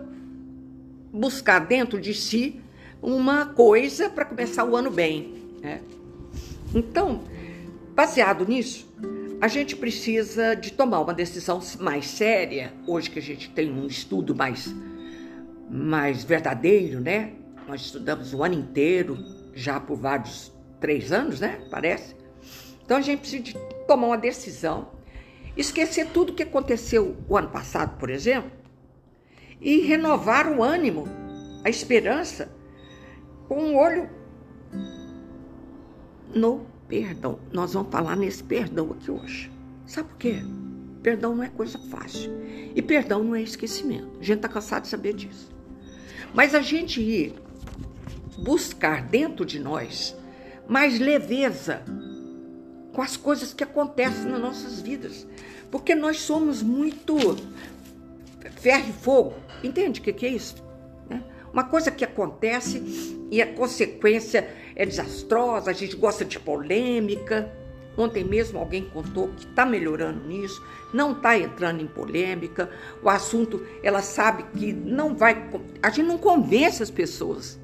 buscar 1.13 1.59
dentro 1.59 2.01
de 2.01 2.13
si 2.13 2.61
uma 3.01 3.45
coisa 3.45 4.09
para 4.09 4.25
começar 4.25 4.65
o 4.65 4.75
ano 4.75 4.91
bem. 4.91 5.33
Né? 5.61 5.81
Então, 6.73 7.23
baseado 7.95 8.45
nisso, 8.45 8.87
a 9.41 9.47
gente 9.47 9.75
precisa 9.75 10.53
de 10.53 10.71
tomar 10.73 10.99
uma 10.99 11.13
decisão 11.13 11.61
mais 11.79 12.07
séria, 12.07 12.73
hoje 12.85 13.09
que 13.09 13.19
a 13.19 13.21
gente 13.21 13.49
tem 13.49 13.71
um 13.71 13.87
estudo 13.87 14.35
mais, 14.35 14.73
mais 15.69 16.23
verdadeiro, 16.23 16.99
né? 16.99 17.33
Nós 17.67 17.81
estudamos 17.81 18.33
o 18.33 18.43
ano 18.43 18.55
inteiro, 18.55 19.17
já 19.53 19.79
por 19.79 19.97
vários 19.97 20.51
três 20.79 21.11
anos, 21.11 21.39
né? 21.39 21.61
Parece. 21.71 22.15
Então 22.83 22.97
a 22.97 23.01
gente 23.01 23.19
precisa 23.19 23.43
de 23.43 23.53
tomar 23.87 24.07
uma 24.07 24.17
decisão, 24.17 24.89
esquecer 25.55 26.07
tudo 26.07 26.33
que 26.33 26.43
aconteceu 26.43 27.15
o 27.27 27.37
ano 27.37 27.49
passado, 27.49 27.97
por 27.97 28.09
exemplo, 28.09 28.51
e 29.61 29.79
renovar 29.81 30.51
o 30.51 30.63
ânimo, 30.63 31.07
a 31.63 31.69
esperança, 31.69 32.51
com 33.49 33.63
um 33.63 33.75
olho 33.75 34.07
no 36.33 36.67
perdão. 36.87 37.39
Nós 37.51 37.73
vamos 37.73 37.91
falar 37.91 38.15
nesse 38.15 38.43
perdão 38.43 38.91
aqui 38.91 39.09
hoje. 39.09 39.51
Sabe 39.87 40.09
por 40.09 40.17
quê? 40.17 40.35
Perdão 41.01 41.35
não 41.35 41.43
é 41.43 41.49
coisa 41.49 41.79
fácil. 41.89 42.31
E 42.75 42.81
perdão 42.81 43.23
não 43.23 43.35
é 43.35 43.41
esquecimento. 43.41 44.19
A 44.19 44.23
gente 44.23 44.37
está 44.37 44.47
cansado 44.47 44.83
de 44.83 44.89
saber 44.89 45.15
disso. 45.15 45.49
Mas 46.31 46.53
a 46.53 46.61
gente 46.61 47.01
ir 47.01 47.33
buscar 48.37 49.01
dentro 49.01 49.43
de 49.43 49.59
nós 49.59 50.15
mais 50.67 50.99
leveza 50.99 51.81
com 52.93 53.01
as 53.01 53.17
coisas 53.17 53.51
que 53.51 53.63
acontecem 53.63 54.25
nas 54.25 54.39
nossas 54.39 54.79
vidas. 54.79 55.25
Porque 55.71 55.95
nós 55.95 56.19
somos 56.21 56.61
muito 56.61 57.15
ferro 58.57 58.89
e 58.89 58.93
fogo. 58.93 59.33
Entende 59.63 59.99
o 59.99 60.03
que, 60.03 60.13
que 60.13 60.25
é 60.27 60.29
isso? 60.29 60.63
Né? 61.09 61.23
Uma 61.51 61.63
coisa 61.63 61.89
que 61.89 62.05
acontece 62.05 63.17
e 63.31 63.41
a 63.41 63.53
consequência 63.53 64.49
é 64.75 64.85
desastrosa, 64.85 65.69
a 65.69 65.73
gente 65.73 65.95
gosta 65.95 66.25
de 66.25 66.39
polêmica. 66.39 67.51
Ontem 67.97 68.23
mesmo 68.23 68.59
alguém 68.59 68.85
contou 68.85 69.27
que 69.29 69.45
está 69.45 69.65
melhorando 69.65 70.25
nisso, 70.25 70.63
não 70.93 71.11
está 71.11 71.37
entrando 71.37 71.81
em 71.81 71.87
polêmica. 71.87 72.69
O 73.03 73.09
assunto, 73.09 73.65
ela 73.83 74.01
sabe 74.01 74.43
que 74.57 74.71
não 74.71 75.15
vai. 75.15 75.49
A 75.83 75.89
gente 75.89 76.07
não 76.07 76.17
convence 76.17 76.81
as 76.81 76.89
pessoas 76.89 77.59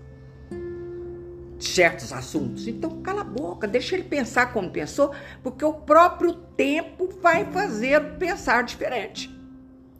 de 1.57 1.65
certos 1.65 2.11
assuntos. 2.11 2.67
Então, 2.67 3.01
cala 3.01 3.21
a 3.21 3.23
boca, 3.23 3.67
deixa 3.67 3.95
ele 3.95 4.03
pensar 4.03 4.51
como 4.51 4.69
pensou, 4.69 5.11
porque 5.41 5.63
o 5.63 5.73
próprio 5.73 6.33
tempo 6.33 7.09
vai 7.21 7.45
fazer 7.45 8.17
pensar 8.17 8.63
diferente. 8.63 9.33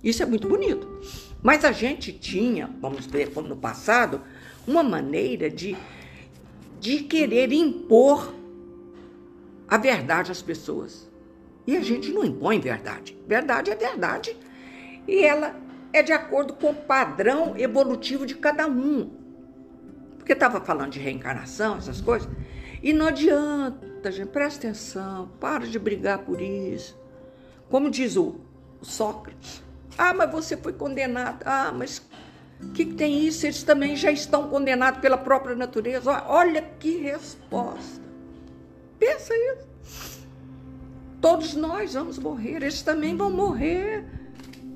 Isso 0.03 0.21
é 0.21 0.25
muito 0.25 0.47
bonito. 0.47 0.99
Mas 1.41 1.63
a 1.63 1.71
gente 1.71 2.11
tinha, 2.11 2.69
vamos 2.81 3.05
ver 3.05 3.31
no 3.35 3.55
passado, 3.55 4.21
uma 4.67 4.83
maneira 4.83 5.49
de, 5.49 5.75
de 6.79 6.99
querer 7.03 7.51
impor 7.51 8.33
a 9.67 9.77
verdade 9.77 10.31
às 10.31 10.41
pessoas. 10.41 11.09
E 11.67 11.75
a 11.75 11.81
gente 11.81 12.11
não 12.11 12.23
impõe 12.23 12.59
verdade. 12.59 13.17
Verdade 13.27 13.71
é 13.71 13.75
verdade. 13.75 14.37
E 15.07 15.23
ela 15.23 15.55
é 15.91 16.03
de 16.03 16.11
acordo 16.13 16.53
com 16.53 16.69
o 16.71 16.75
padrão 16.75 17.55
evolutivo 17.57 18.25
de 18.25 18.35
cada 18.35 18.67
um. 18.67 19.09
Porque 20.17 20.33
estava 20.33 20.61
falando 20.61 20.91
de 20.91 20.99
reencarnação, 20.99 21.77
essas 21.77 22.01
coisas. 22.01 22.29
E 22.81 22.93
não 22.93 23.07
adianta, 23.07 24.11
gente, 24.11 24.29
presta 24.29 24.67
atenção, 24.67 25.29
para 25.39 25.65
de 25.65 25.79
brigar 25.79 26.19
por 26.19 26.41
isso. 26.41 26.99
Como 27.69 27.89
diz 27.89 28.15
o 28.15 28.35
Sócrates, 28.81 29.63
ah, 29.97 30.13
mas 30.13 30.31
você 30.31 30.57
foi 30.57 30.73
condenado. 30.73 31.41
Ah, 31.45 31.73
mas 31.75 32.05
o 32.61 32.71
que, 32.71 32.85
que, 32.85 32.93
tem 32.93 33.25
isso? 33.25 33.45
Eles 33.45 33.63
também 33.63 33.95
já 33.95 34.11
estão 34.11 34.47
condenados 34.49 34.99
pela 34.99 35.17
própria 35.17 35.55
natureza. 35.55 36.23
Olha 36.27 36.61
que 36.61 36.97
resposta. 36.97 38.01
Pensa 38.97 39.33
isso. 39.35 40.25
Todos 41.19 41.55
nós 41.55 41.93
vamos 41.93 42.17
morrer, 42.19 42.57
eles 42.57 42.81
também 42.81 43.15
vão 43.15 43.31
morrer, 43.31 44.05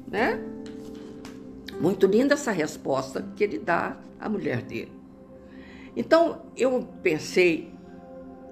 né? 0.08 0.44
Muito 1.80 2.08
linda 2.08 2.34
essa 2.34 2.52
resposta 2.52 3.26
que 3.36 3.44
ele 3.44 3.60
dá 3.60 3.96
à 4.20 4.28
mulher 4.28 4.62
dele. 4.62 4.92
Então, 5.96 6.42
eu 6.58 6.88
pensei 7.04 7.72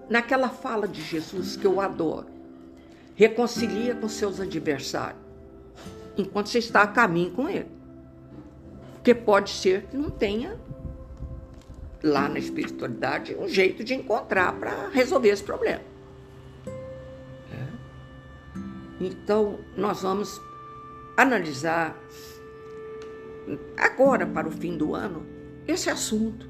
naquela 0.10 0.50
fala 0.50 0.88
de 0.88 1.01
Jesus 1.01 1.55
que 1.55 1.65
eu 1.65 1.81
adoro. 1.81 2.27
Reconcilia 3.15 3.96
com 3.96 4.07
seus 4.07 4.39
adversários 4.39 5.27
enquanto 6.17 6.50
você 6.50 6.60
está 6.60 6.81
a 6.81 6.88
caminho 6.88 7.31
com 7.31 7.48
ele. 7.48 7.76
Porque 9.07 9.21
pode 9.21 9.51
ser 9.51 9.83
que 9.83 9.95
não 9.95 10.09
tenha 10.09 10.59
lá 12.03 12.27
na 12.27 12.39
espiritualidade 12.39 13.33
um 13.39 13.47
jeito 13.47 13.81
de 13.81 13.93
encontrar 13.93 14.51
para 14.59 14.89
resolver 14.89 15.29
esse 15.29 15.43
problema. 15.43 15.81
É. 17.49 17.67
Então, 18.99 19.61
nós 19.77 20.01
vamos 20.01 20.41
analisar 21.15 21.97
agora, 23.77 24.25
para 24.25 24.45
o 24.45 24.51
fim 24.51 24.75
do 24.77 24.93
ano, 24.93 25.25
esse 25.65 25.89
assunto 25.89 26.45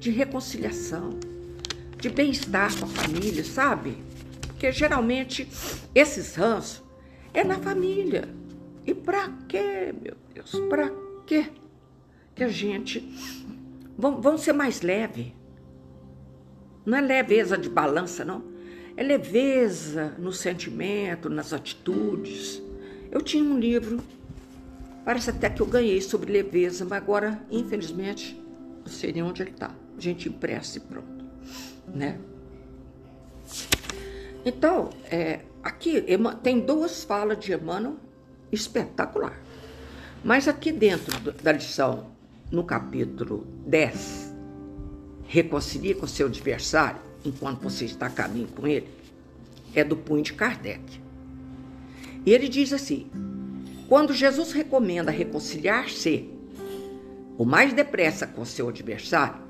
de 0.00 0.10
reconciliação, 0.10 1.10
de 1.98 2.10
bem-estar 2.10 2.76
com 2.80 2.86
a 2.86 2.88
família, 2.88 3.44
sabe? 3.44 3.96
Porque 4.48 4.72
geralmente 4.72 5.48
esses 5.94 6.34
ranços 6.34 6.82
é 7.32 7.44
na 7.44 7.60
família. 7.60 8.28
E 8.84 8.92
para 8.92 9.28
quê, 9.48 9.94
meu 10.02 10.16
Deus? 10.34 10.50
Para 10.68 10.90
quê 11.24 11.61
que 12.34 12.44
a 12.44 12.48
gente. 12.48 13.00
Vamos 13.96 14.42
ser 14.42 14.52
mais 14.52 14.80
leve. 14.82 15.34
Não 16.84 16.98
é 16.98 17.00
leveza 17.00 17.56
de 17.56 17.68
balança, 17.68 18.24
não. 18.24 18.44
É 18.96 19.02
leveza 19.02 20.14
no 20.18 20.32
sentimento, 20.32 21.30
nas 21.30 21.52
atitudes. 21.52 22.62
Eu 23.10 23.20
tinha 23.20 23.44
um 23.44 23.58
livro, 23.58 24.02
parece 25.04 25.30
até 25.30 25.48
que 25.48 25.62
eu 25.62 25.66
ganhei 25.66 26.00
sobre 26.00 26.32
leveza, 26.32 26.84
mas 26.84 27.02
agora, 27.02 27.40
infelizmente, 27.50 28.40
não 28.84 28.92
sei 28.92 29.12
nem 29.12 29.22
onde 29.22 29.42
ele 29.42 29.50
está. 29.50 29.70
A 29.96 30.00
gente 30.00 30.28
empresta 30.28 30.78
e 30.78 30.80
pronto, 30.80 31.24
né? 31.94 32.18
Então, 34.44 34.90
é, 35.10 35.40
aqui 35.62 36.04
tem 36.42 36.60
duas 36.60 37.04
falas 37.04 37.38
de 37.38 37.52
Emmanuel 37.52 37.96
espetacular. 38.50 39.40
Mas 40.24 40.48
aqui 40.48 40.72
dentro 40.72 41.32
da 41.32 41.52
lição, 41.52 42.10
no 42.52 42.62
capítulo 42.62 43.46
10, 43.66 44.32
reconcilie 45.26 45.94
com 45.94 46.06
seu 46.06 46.28
adversário 46.28 47.00
enquanto 47.24 47.62
você 47.62 47.86
está 47.86 48.06
a 48.06 48.10
caminho 48.10 48.46
com 48.48 48.66
ele, 48.66 48.88
é 49.74 49.82
do 49.82 49.96
punho 49.96 50.22
de 50.22 50.34
Kardec. 50.34 51.00
E 52.24 52.32
ele 52.32 52.48
diz 52.48 52.72
assim: 52.72 53.10
quando 53.88 54.12
Jesus 54.12 54.52
recomenda 54.52 55.10
reconciliar-se 55.10 56.30
o 57.36 57.44
mais 57.44 57.72
depressa 57.72 58.26
com 58.26 58.44
seu 58.44 58.68
adversário, 58.68 59.40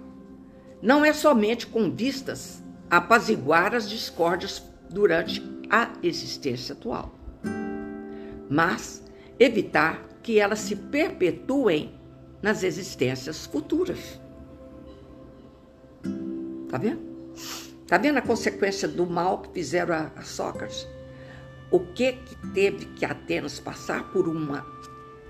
não 0.81 1.05
é 1.05 1.13
somente 1.13 1.67
com 1.67 1.91
vistas 1.91 2.63
a 2.89 2.99
apaziguar 2.99 3.75
as 3.75 3.89
discórdias 3.89 4.63
durante 4.89 5.43
a 5.69 5.91
existência 6.03 6.73
atual 6.75 7.19
mas 8.53 9.03
evitar 9.39 10.07
que 10.23 10.39
elas 10.39 10.59
se 10.59 10.77
perpetuem 10.77 11.95
nas 12.43 12.63
existências 12.65 13.47
futuras. 13.47 14.21
Tá 16.69 16.77
vendo? 16.77 17.01
Tá 17.87 17.99
vendo 17.99 18.19
a 18.19 18.23
consequência 18.23 18.89
do 18.89 19.07
mal 19.07 19.43
que 19.43 19.53
fizeram 19.53 19.95
a, 19.95 20.13
a 20.17 20.23
Sócrates? 20.23 20.87
O 21.71 21.81
que 21.81 22.13
que 22.13 22.37
teve 22.53 22.87
que 22.87 23.05
Atenas 23.05 23.61
passar 23.61 24.11
por 24.13 24.29
uma, 24.29 24.67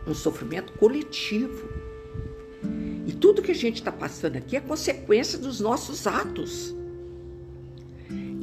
um 0.07 0.14
sofrimento 0.14 0.73
coletivo? 0.75 1.69
E 3.07 3.12
tudo 3.12 3.42
que 3.42 3.50
a 3.50 3.54
gente 3.54 3.76
está 3.76 3.92
passando 3.92 4.37
aqui 4.37 4.57
é 4.57 4.61
consequência 4.61 5.38
dos 5.38 5.61
nossos 5.61 6.07
atos. 6.07 6.75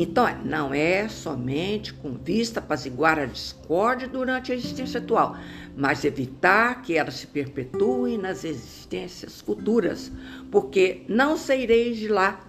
Então, 0.02 0.26
não 0.46 0.74
é 0.74 1.10
somente 1.10 1.94
com 1.94 2.14
vista 2.14 2.62
apaziguar 2.62 3.20
a 3.20 3.26
discórdia 3.26 4.08
durante 4.08 4.50
a 4.50 4.56
existência 4.56 5.02
atual, 5.02 5.36
mas 5.76 6.06
evitar 6.06 6.82
que 6.82 6.96
ela 6.96 7.12
se 7.12 7.28
perpetue 7.28 8.18
nas 8.18 8.46
existências 8.46 9.42
futuras, 9.42 10.10
porque 10.50 11.04
não 11.10 11.36
saireis 11.36 11.98
de 11.98 12.08
lá 12.08 12.40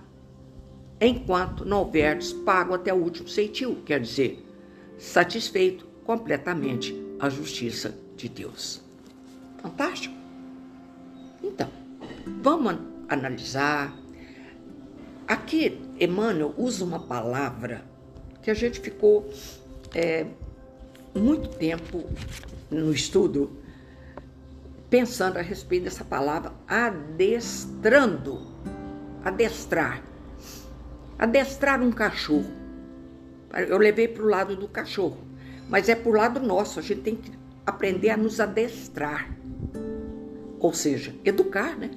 enquanto 1.01 1.65
não 1.65 1.81
houverdes 1.81 2.33
pago 2.33 2.73
até 2.73 2.95
o 2.95 2.99
último 2.99 3.29
ceitil. 3.29 3.83
Quer 3.85 4.01
dizer, 4.01 4.47
satisfeito 4.97 5.85
completamente 6.05 6.95
a 7.19 7.29
justiça 7.29 7.93
de 8.17 8.29
Deus. 8.29 8.81
Fantástico? 9.61 10.15
Então, 11.43 11.69
vamos 12.43 12.77
analisar. 13.09 14.00
Aqui, 15.31 15.81
Emmanuel 16.01 16.53
usa 16.59 16.85
uma 16.85 16.99
palavra 16.99 17.85
que 18.43 18.51
a 18.51 18.55
gente 18.55 18.81
ficou 18.81 19.33
é, 19.95 20.27
muito 21.15 21.51
tempo 21.51 22.05
no 22.69 22.93
estudo 22.93 23.57
pensando 24.91 25.37
a 25.37 25.41
respeito 25.41 25.85
dessa 25.85 26.03
palavra 26.03 26.53
adestrando. 26.67 28.45
Adestrar. 29.25 30.03
Adestrar 31.17 31.81
um 31.81 31.93
cachorro. 31.93 32.51
Eu 33.69 33.79
levei 33.79 34.09
para 34.09 34.25
o 34.25 34.29
lado 34.29 34.57
do 34.57 34.67
cachorro, 34.67 35.19
mas 35.69 35.89
é 35.89 35.95
para 35.95 36.11
o 36.11 36.13
lado 36.13 36.41
nosso. 36.41 36.81
A 36.81 36.83
gente 36.83 37.03
tem 37.03 37.15
que 37.15 37.31
aprender 37.65 38.11
a 38.11 38.17
nos 38.17 38.41
adestrar. 38.41 39.31
Ou 40.59 40.75
seja, 40.75 41.15
educar, 41.25 41.79
né? 41.79 41.89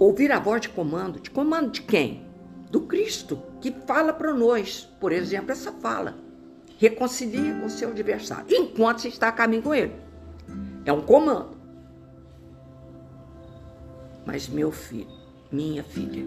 Ouvir 0.00 0.32
a 0.32 0.38
voz 0.40 0.62
de 0.62 0.70
comando. 0.70 1.20
De 1.20 1.30
comando 1.30 1.72
de 1.72 1.82
quem? 1.82 2.26
Do 2.70 2.80
Cristo, 2.80 3.38
que 3.60 3.70
fala 3.86 4.14
para 4.14 4.32
nós. 4.32 4.88
Por 4.98 5.12
exemplo, 5.12 5.52
essa 5.52 5.70
fala. 5.72 6.16
Reconcilia 6.78 7.60
com 7.60 7.68
seu 7.68 7.90
adversário, 7.90 8.46
enquanto 8.48 9.02
você 9.02 9.08
está 9.08 9.28
a 9.28 9.32
caminho 9.32 9.62
com 9.62 9.74
ele. 9.74 9.92
É 10.86 10.92
um 10.92 11.02
comando. 11.02 11.54
Mas, 14.24 14.48
meu 14.48 14.72
filho, 14.72 15.10
minha 15.52 15.84
filha, 15.84 16.24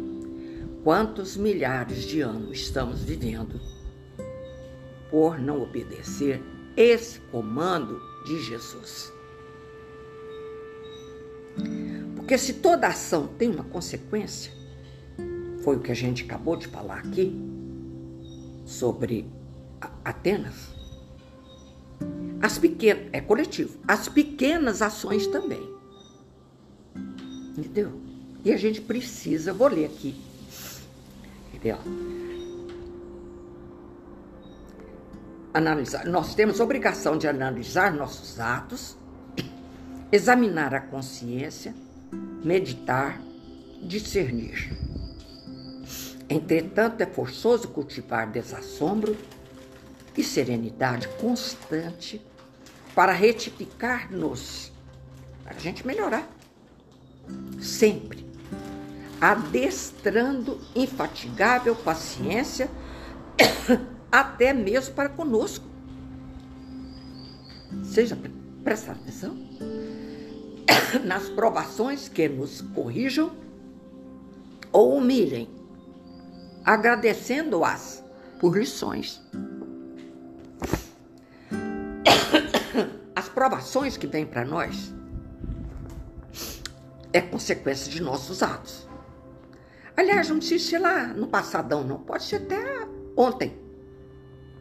quantos 0.84 1.36
milhares 1.36 2.04
de 2.04 2.22
anos 2.22 2.60
estamos 2.60 3.04
vivendo 3.04 3.60
por 5.10 5.40
não 5.40 5.64
obedecer 5.64 6.40
esse 6.78 7.20
comando 7.32 8.00
de 8.28 8.40
Jesus? 8.44 9.12
Porque 12.24 12.38
se 12.38 12.54
toda 12.54 12.88
ação 12.88 13.28
tem 13.28 13.52
uma 13.52 13.66
consequência, 13.66 14.50
foi 15.62 15.76
o 15.76 15.82
que 15.82 15.92
a 15.92 15.96
gente 15.96 16.24
acabou 16.24 16.56
de 16.56 16.68
falar 16.68 17.00
aqui 17.00 17.38
sobre 18.64 19.30
Atenas. 20.06 20.70
As 22.42 22.58
pequenas, 22.58 23.10
é 23.12 23.20
coletivo, 23.20 23.78
as 23.86 24.08
pequenas 24.08 24.82
ações 24.82 25.28
também. 25.28 25.70
Entendeu? 27.58 28.00
E 28.46 28.54
a 28.54 28.58
gente 28.58 28.80
precisa, 28.80 29.52
vou 29.52 29.68
ler 29.68 29.86
aqui. 29.88 30.16
Entendeu? 31.54 31.78
Analisar. 35.54 36.06
Nós 36.06 36.34
temos 36.34 36.62
obrigação 36.62 37.18
de 37.18 37.28
analisar 37.28 37.94
nossos 37.94 38.40
atos, 38.40 38.98
examinar 40.10 40.74
a 40.74 40.80
consciência, 40.80 41.83
meditar, 42.44 43.22
discernir. 43.82 44.72
Entretanto, 46.30 47.02
é 47.02 47.06
forçoso 47.06 47.68
cultivar 47.68 48.30
desassombro 48.30 49.16
e 50.18 50.24
serenidade 50.24 51.08
constante 51.20 52.22
para 52.96 53.12
retificar-nos, 53.12 54.72
para 55.44 55.56
a 55.56 55.60
gente 55.60 55.86
melhorar. 55.86 56.28
Sempre. 57.60 58.26
Adestrando 59.20 60.60
infatigável 60.76 61.76
paciência, 61.76 62.70
até 64.12 64.54
mesmo 64.54 64.94
para 64.94 65.10
conosco. 65.10 65.66
Seja 67.84 68.18
prestar 68.64 68.94
atenção 68.94 69.36
nas 71.06 71.30
provações 71.30 72.08
que 72.08 72.28
nos 72.28 72.62
corrijam 72.62 73.32
ou 74.72 74.98
humilhem, 74.98 75.50
agradecendo-as 76.66 78.04
por 78.40 78.58
lições. 78.58 79.22
provações 83.34 83.98
que 83.98 84.08
vêm 84.08 84.26
para 84.26 84.46
nós 84.46 84.94
é 87.12 87.22
consequência 87.22 87.92
de 87.92 88.02
nossos 88.02 88.42
atos. 88.42 88.88
Aliás, 89.96 90.30
não 90.30 90.38
precisa 90.38 90.70
ser 90.70 90.80
lá 90.80 91.08
no 91.08 91.28
passadão, 91.28 91.84
não. 91.84 92.00
Pode 92.00 92.24
ser 92.24 92.38
até 92.38 92.88
ontem. 93.16 93.60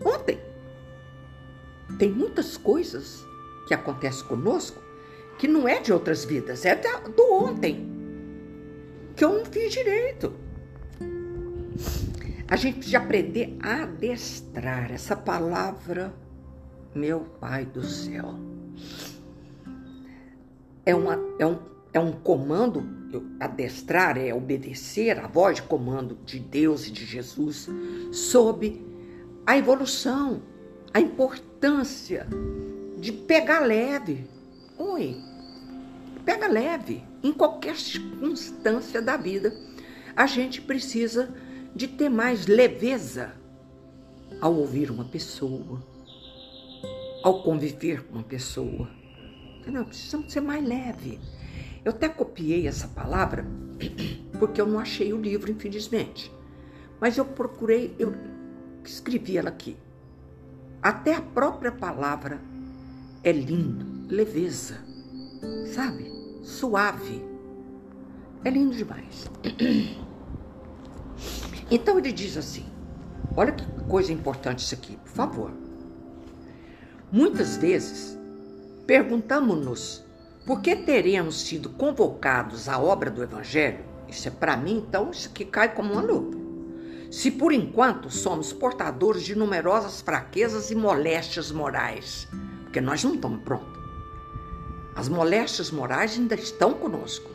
Ontem. 0.04 0.38
Tem 1.98 2.10
muitas 2.10 2.56
coisas 2.56 3.24
que 3.66 3.72
acontecem 3.72 4.26
conosco 4.26 4.82
que 5.38 5.48
não 5.48 5.68
é 5.68 5.80
de 5.80 5.92
outras 5.92 6.24
vidas, 6.24 6.64
é 6.64 6.74
do 6.74 7.32
ontem. 7.32 7.90
Que 9.16 9.24
eu 9.24 9.32
não 9.32 9.44
fiz 9.44 9.72
direito. 9.72 10.32
A 12.48 12.56
gente 12.56 12.76
precisa 12.76 12.98
aprender 12.98 13.56
a 13.62 13.84
adestrar 13.84 14.92
essa 14.92 15.16
palavra, 15.16 16.12
meu 16.94 17.20
Pai 17.40 17.64
do 17.64 17.82
céu 17.82 18.38
é, 20.84 20.94
uma, 20.94 21.18
é, 21.38 21.46
um, 21.46 21.58
é 21.92 22.00
um 22.00 22.12
comando, 22.12 22.84
adestrar 23.38 24.18
é 24.18 24.34
obedecer 24.34 25.18
a 25.18 25.26
voz 25.26 25.56
de 25.56 25.62
comando 25.62 26.18
de 26.24 26.38
Deus 26.38 26.86
e 26.86 26.90
de 26.90 27.04
Jesus 27.04 27.68
sobre 28.10 28.84
a 29.46 29.56
evolução, 29.56 30.42
a 30.92 31.00
importância 31.00 32.26
de 32.98 33.12
pegar 33.12 33.60
leve. 33.60 34.24
Oi, 35.02 35.16
pega 36.24 36.46
leve. 36.46 37.02
Em 37.22 37.32
qualquer 37.32 37.76
circunstância 37.76 39.02
da 39.02 39.16
vida, 39.16 39.54
a 40.14 40.26
gente 40.26 40.60
precisa 40.60 41.34
de 41.74 41.88
ter 41.88 42.08
mais 42.08 42.46
leveza 42.46 43.32
ao 44.40 44.54
ouvir 44.54 44.90
uma 44.90 45.04
pessoa, 45.04 45.82
ao 47.22 47.42
conviver 47.42 48.04
com 48.04 48.14
uma 48.14 48.24
pessoa 48.24 48.88
Entendeu? 49.62 49.84
Precisamos 49.84 50.32
ser 50.32 50.40
mais 50.40 50.66
leve. 50.66 51.20
Eu 51.84 51.92
até 51.92 52.08
copiei 52.08 52.66
essa 52.66 52.88
palavra 52.88 53.46
porque 54.38 54.60
eu 54.60 54.66
não 54.66 54.80
achei 54.80 55.12
o 55.12 55.20
livro, 55.20 55.52
infelizmente. 55.52 56.32
Mas 57.00 57.16
eu 57.16 57.24
procurei, 57.24 57.94
eu 57.96 58.12
escrevi 58.84 59.36
ela 59.36 59.50
aqui. 59.50 59.76
Até 60.82 61.14
a 61.14 61.22
própria 61.22 61.70
palavra 61.70 62.40
é 63.22 63.30
lindo, 63.30 63.86
leveza, 64.12 64.80
sabe? 65.74 66.10
Suave. 66.42 67.24
É 68.44 68.50
lindo 68.50 68.74
demais. 68.74 69.30
Então 71.70 71.98
ele 71.98 72.12
diz 72.12 72.36
assim: 72.36 72.66
olha 73.34 73.50
que 73.50 73.64
coisa 73.84 74.12
importante 74.12 74.58
isso 74.58 74.74
aqui, 74.74 74.94
por 74.96 75.08
favor. 75.08 75.50
Muitas 77.10 77.56
vezes 77.56 78.18
Perguntamos-nos 78.86 80.04
por 80.44 80.60
que 80.60 80.74
teremos 80.74 81.42
sido 81.42 81.70
convocados 81.70 82.68
à 82.68 82.80
obra 82.80 83.10
do 83.10 83.22
Evangelho? 83.22 83.84
Isso 84.08 84.26
é 84.26 84.30
para 84.30 84.56
mim, 84.56 84.84
então, 84.86 85.10
isso 85.12 85.30
que 85.30 85.44
cai 85.44 85.72
como 85.72 85.92
uma 85.92 86.02
lupa. 86.02 86.36
Se 87.08 87.30
por 87.30 87.52
enquanto 87.52 88.10
somos 88.10 88.52
portadores 88.52 89.22
de 89.22 89.36
numerosas 89.36 90.00
fraquezas 90.00 90.70
e 90.72 90.74
moléstias 90.74 91.52
morais, 91.52 92.26
porque 92.64 92.80
nós 92.80 93.04
não 93.04 93.14
estamos 93.14 93.42
prontos. 93.44 93.81
As 94.94 95.08
moléstias 95.08 95.70
morais 95.70 96.18
ainda 96.18 96.34
estão 96.34 96.74
conosco. 96.74 97.30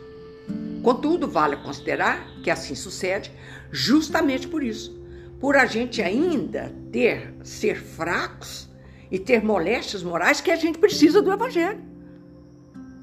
Contudo, 0.82 1.28
vale 1.28 1.56
considerar 1.56 2.26
que 2.42 2.50
assim 2.50 2.74
sucede 2.74 3.32
justamente 3.70 4.46
por 4.46 4.62
isso, 4.62 4.96
por 5.40 5.56
a 5.56 5.66
gente 5.66 6.00
ainda 6.00 6.72
ter 6.92 7.34
ser 7.42 7.80
fracos 7.80 8.68
e 9.10 9.18
ter 9.18 9.42
moléstias 9.42 10.02
morais 10.02 10.40
que 10.40 10.50
a 10.50 10.56
gente 10.56 10.78
precisa 10.78 11.20
do 11.20 11.32
Evangelho. 11.32 11.82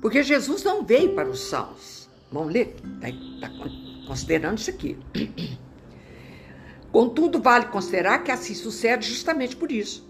Porque 0.02 0.24
Jesus 0.24 0.64
não 0.64 0.84
veio 0.86 1.14
para 1.14 1.30
os 1.30 1.40
sãos. 1.40 2.10
Vamos 2.32 2.54
ler? 2.54 2.76
Está 3.02 3.48
tá 3.48 3.54
considerando 4.08 4.58
isso 4.58 4.70
aqui. 4.70 4.98
Contudo, 6.92 7.42
vale 7.42 7.66
considerar 7.66 8.24
que 8.24 8.32
assim 8.32 8.54
sucede 8.54 9.08
justamente 9.08 9.56
por 9.56 9.72
isso. 9.72 10.08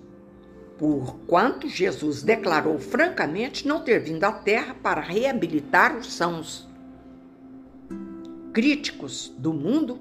Porquanto 0.77 1.69
Jesus 1.69 2.21
declarou 2.21 2.77
francamente 2.77 3.67
não 3.67 3.81
ter 3.81 3.99
vindo 3.99 4.23
à 4.25 4.31
terra 4.31 4.75
para 4.81 4.99
reabilitar 4.99 5.95
os 5.95 6.13
sãos. 6.13 6.67
Críticos 8.51 9.33
do 9.37 9.53
mundo 9.53 9.99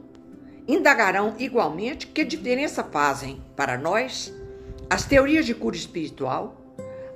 indagarão 0.67 1.35
igualmente 1.39 2.07
que 2.07 2.25
diferença 2.25 2.83
fazem 2.83 3.41
para 3.55 3.79
nós 3.79 4.35
as 4.91 5.05
teorias 5.05 5.47
de 5.47 5.55
cura 5.55 5.77
espiritual, 5.77 6.61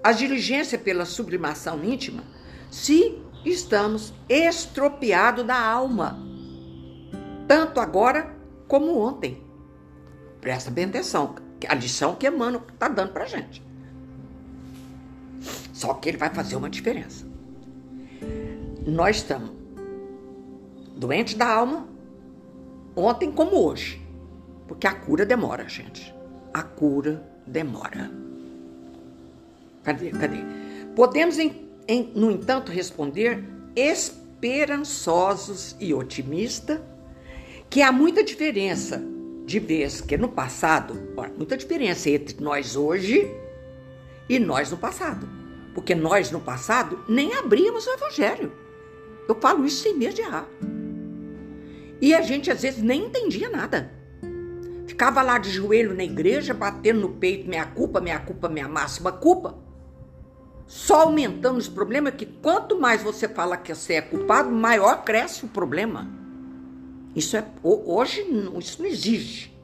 a 0.03 0.12
diligência 0.12 0.79
pela 0.79 1.05
sublimação 1.05 1.83
íntima, 1.85 2.23
se 2.71 3.18
estamos 3.44 4.12
estropiados 4.29 5.44
da 5.44 5.61
alma, 5.61 6.18
tanto 7.47 7.81
agora 7.81 8.35
como 8.66 8.99
ontem. 8.99 9.42
Presta 10.40 10.71
bem 10.71 10.85
atenção, 10.85 11.35
A 11.66 11.75
lição 11.75 12.14
que 12.14 12.27
Emmanuel 12.27 12.62
está 12.73 12.88
dando 12.88 13.12
para 13.12 13.27
gente. 13.27 13.62
Só 15.73 15.94
que 15.94 16.09
ele 16.09 16.18
vai 16.18 16.31
fazer 16.31 16.57
uma 16.57 16.68
diferença. 16.68 17.27
Nós 18.87 19.16
estamos 19.16 19.51
doentes 20.97 21.35
da 21.35 21.49
alma, 21.49 21.87
ontem 22.97 23.31
como 23.31 23.57
hoje. 23.57 24.03
Porque 24.66 24.87
a 24.87 24.92
cura 24.92 25.25
demora, 25.25 25.68
gente. 25.68 26.14
A 26.53 26.62
cura 26.62 27.23
demora. 27.47 28.11
Cadê? 29.85 30.11
Cadê? 30.11 30.38
Podemos, 30.94 31.38
em, 31.38 31.68
em, 31.87 32.12
no 32.14 32.31
entanto, 32.31 32.73
responder 32.73 33.44
esperançosos 33.77 35.77
e 35.79 35.94
otimistas 35.94 36.81
que 37.71 37.83
há 37.83 37.92
muita 37.92 38.25
diferença 38.25 39.03
de 39.48 39.58
vez 39.58 40.02
que 40.02 40.18
no 40.18 40.28
passado, 40.28 40.94
muita 41.34 41.56
diferença 41.56 42.11
entre 42.11 42.38
nós 42.38 42.76
hoje 42.76 43.34
e 44.28 44.38
nós 44.38 44.70
no 44.70 44.76
passado. 44.76 45.26
Porque 45.74 45.94
nós 45.94 46.30
no 46.30 46.38
passado 46.38 47.02
nem 47.08 47.32
abríamos 47.32 47.87
o 47.87 47.90
evangelho. 47.94 48.52
Eu 49.26 49.34
falo 49.40 49.64
isso 49.64 49.82
sem 49.82 49.96
medo 49.96 50.16
de 50.16 50.20
errar. 50.20 50.46
E 51.98 52.12
a 52.12 52.20
gente 52.20 52.50
às 52.50 52.61
vezes 52.61 52.82
nem 52.82 53.06
entendia 53.06 53.48
nada. 53.48 53.90
Ficava 54.87 55.22
lá 55.22 55.38
de 55.38 55.50
joelho 55.50 55.94
na 55.94 56.04
igreja, 56.04 56.52
batendo 56.52 57.00
no 57.00 57.08
peito, 57.14 57.48
minha 57.48 57.64
culpa, 57.64 58.02
minha 58.02 58.18
culpa, 58.18 58.50
minha 58.50 58.68
máxima 58.68 59.12
culpa. 59.12 59.56
Só 60.66 61.04
aumentando 61.04 61.56
os 61.56 61.68
problemas, 61.68 62.16
que 62.16 62.26
quanto 62.26 62.78
mais 62.78 63.02
você 63.02 63.26
fala 63.26 63.56
que 63.56 63.74
você 63.74 63.94
é 63.94 64.02
culpado, 64.02 64.50
maior 64.50 65.04
cresce 65.04 65.46
o 65.46 65.48
problema. 65.48 66.27
Isso 67.14 67.37
é 67.37 67.44
hoje 67.62 68.21
isso 68.59 68.83
não 68.83 68.88
existe. 68.88 69.57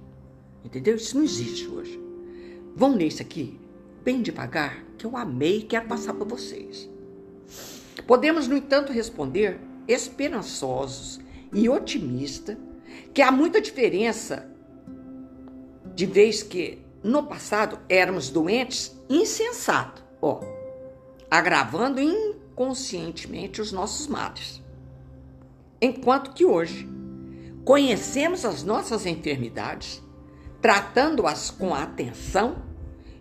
Entendeu? 0.65 0.97
Isso 0.97 1.17
não 1.17 1.25
existe 1.25 1.69
hoje. 1.69 2.01
Ler 2.77 3.07
isso 3.07 3.23
aqui 3.23 3.59
bem 4.05 4.21
devagar, 4.21 4.85
que 4.99 5.07
eu 5.07 5.17
amei 5.17 5.59
e 5.59 5.63
quero 5.63 5.87
passar 5.87 6.13
para 6.13 6.25
vocês. 6.25 6.89
Podemos, 8.07 8.47
no 8.47 8.57
entanto, 8.57 8.93
responder 8.93 9.59
esperançosos 9.89 11.21
e 11.53 11.69
otimistas 11.69 12.57
que 13.13 13.23
há 13.23 13.33
muita 13.33 13.61
diferença 13.61 14.51
de 15.95 16.05
vez 16.05 16.43
que 16.43 16.79
no 17.03 17.23
passado 17.23 17.79
éramos 17.89 18.31
doentes 18.31 18.99
insensatos, 19.09 20.03
ó, 20.21 20.41
agravando 21.31 22.01
inconscientemente 22.01 23.61
os 23.61 23.73
nossos 23.73 24.07
males. 24.07 24.63
Enquanto 25.81 26.33
que 26.33 26.45
hoje 26.45 26.89
conhecemos 27.65 28.45
as 28.45 28.63
nossas 28.63 29.07
enfermidades, 29.07 30.03
tratando-as 30.61 31.51
com 31.51 31.75
atenção 31.75 32.63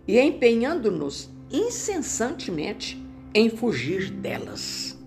e 0.06 0.18
empenhando-nos 0.20 1.30
incessantemente 1.50 3.02
em 3.34 3.48
fugir 3.48 4.10
delas. 4.10 4.98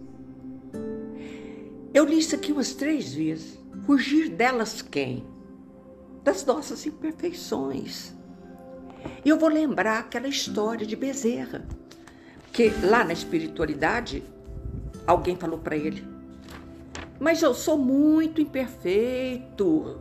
Eu 1.93 2.05
li 2.05 2.19
isso 2.19 2.35
aqui 2.35 2.51
umas 2.51 2.73
três 2.73 3.13
vezes. 3.13 3.57
Fugir 3.85 4.29
delas 4.29 4.81
quem? 4.81 5.23
Das 6.23 6.45
nossas 6.45 6.85
imperfeições. 6.85 8.13
E 9.23 9.29
eu 9.29 9.39
vou 9.39 9.49
lembrar 9.49 9.99
aquela 9.99 10.27
história 10.27 10.85
de 10.85 10.95
Bezerra, 10.95 11.65
que 12.51 12.69
lá 12.83 13.03
na 13.03 13.13
espiritualidade 13.13 14.23
alguém 15.05 15.35
falou 15.35 15.59
para 15.59 15.77
ele: 15.77 16.16
Mas 17.19 17.41
eu 17.41 17.53
sou 17.53 17.77
muito 17.77 18.41
imperfeito, 18.41 19.99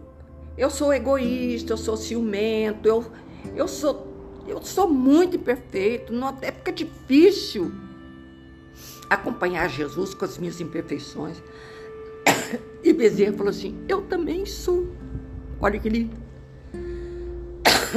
eu 0.56 0.70
sou 0.70 0.92
egoísta, 0.92 1.72
eu 1.72 1.76
sou 1.76 1.96
ciumento, 1.96 2.88
eu, 2.88 3.04
eu 3.54 3.66
sou 3.68 4.14
eu 4.46 4.62
sou 4.62 4.88
muito 4.88 5.36
imperfeito, 5.36 6.12
numa 6.12 6.36
época 6.40 6.70
difícil 6.70 7.72
acompanhar 9.10 9.68
Jesus 9.68 10.14
com 10.14 10.24
as 10.24 10.38
minhas 10.38 10.60
imperfeições. 10.60 11.42
E 12.84 12.92
Bezerra 12.92 13.32
falou 13.32 13.50
assim: 13.50 13.84
Eu 13.88 14.02
também 14.02 14.46
sou. 14.46 14.86
Olha 15.60 15.76
que 15.76 15.88
lindo. 15.88 16.16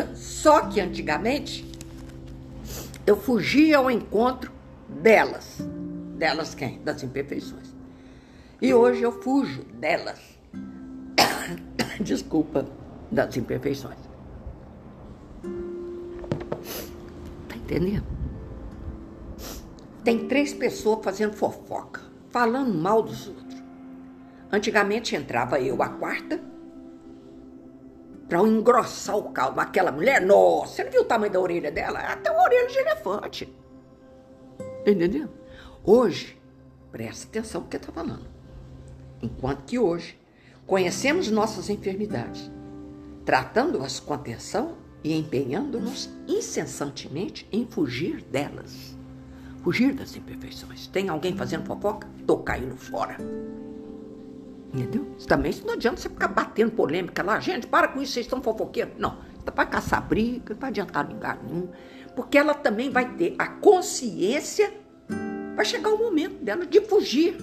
Só 0.15 0.61
que 0.61 0.81
antigamente 0.81 1.63
eu 3.05 3.15
fugia 3.15 3.77
ao 3.77 3.91
encontro 3.91 4.51
delas. 4.87 5.59
Delas 6.17 6.55
quem? 6.55 6.81
Das 6.81 7.03
imperfeições. 7.03 7.68
E 8.61 8.73
hoje 8.73 9.01
eu 9.03 9.11
fujo 9.11 9.63
delas. 9.65 10.19
Desculpa, 12.01 12.65
das 13.09 13.37
imperfeições. 13.37 13.97
Tá 17.47 17.55
entendendo? 17.55 18.05
Tem 20.03 20.27
três 20.27 20.53
pessoas 20.53 21.03
fazendo 21.03 21.33
fofoca, 21.33 22.01
falando 22.29 22.73
mal 22.73 23.01
dos 23.01 23.27
outros. 23.27 23.63
Antigamente 24.51 25.15
entrava 25.15 25.59
eu 25.59 25.81
a 25.81 25.89
quarta 25.89 26.41
para 28.27 28.39
engrossar 28.39 29.17
o 29.17 29.31
caldo. 29.31 29.59
Aquela 29.59 29.91
mulher, 29.91 30.21
nossa, 30.21 30.75
você 30.75 30.83
não 30.83 30.91
viu 30.91 31.01
o 31.01 31.05
tamanho 31.05 31.31
da 31.31 31.39
orelha 31.39 31.71
dela? 31.71 31.99
Até 31.99 32.31
uma 32.31 32.43
orelha 32.43 32.67
de 32.67 32.77
elefante. 32.77 33.57
Entendeu? 34.85 35.29
Hoje, 35.83 36.41
presta 36.91 37.27
atenção 37.27 37.61
no 37.61 37.67
que 37.67 37.77
está 37.77 37.91
falando. 37.91 38.38
Enquanto 39.21 39.63
que 39.63 39.77
hoje 39.77 40.17
conhecemos 40.65 41.29
nossas 41.29 41.69
enfermidades, 41.69 42.49
tratando-as 43.25 43.99
com 43.99 44.13
atenção 44.13 44.77
e 45.03 45.13
empenhando-nos 45.13 46.09
incessantemente 46.27 47.47
em 47.51 47.65
fugir 47.65 48.23
delas. 48.23 48.97
Fugir 49.63 49.93
das 49.93 50.15
imperfeições. 50.15 50.87
Tem 50.87 51.09
alguém 51.09 51.35
fazendo 51.35 51.65
fofoca? 51.65 52.07
Tô 52.25 52.37
caindo 52.37 52.77
fora. 52.77 53.17
Entendeu? 54.73 55.05
Também 55.27 55.53
não 55.65 55.73
adianta 55.73 55.99
você 55.99 56.09
ficar 56.09 56.27
batendo 56.27 56.71
polêmica 56.71 57.23
lá. 57.23 57.39
Gente, 57.39 57.67
para 57.67 57.87
com 57.87 58.01
isso, 58.01 58.13
vocês 58.13 58.25
estão 58.25 58.41
fofoqueiros. 58.41 58.93
Não, 58.97 59.17
tá 59.43 59.51
para 59.51 59.65
caçar 59.65 60.07
briga, 60.07 60.53
não 60.53 60.61
vai 60.61 60.69
adiantar 60.69 61.09
lugar 61.09 61.41
nenhum. 61.43 61.69
Porque 62.15 62.37
ela 62.37 62.53
também 62.53 62.89
vai 62.89 63.15
ter 63.15 63.35
a 63.37 63.47
consciência, 63.47 64.73
vai 65.55 65.65
chegar 65.65 65.89
o 65.89 65.97
momento 65.97 66.43
dela 66.43 66.65
de 66.65 66.81
fugir 66.81 67.37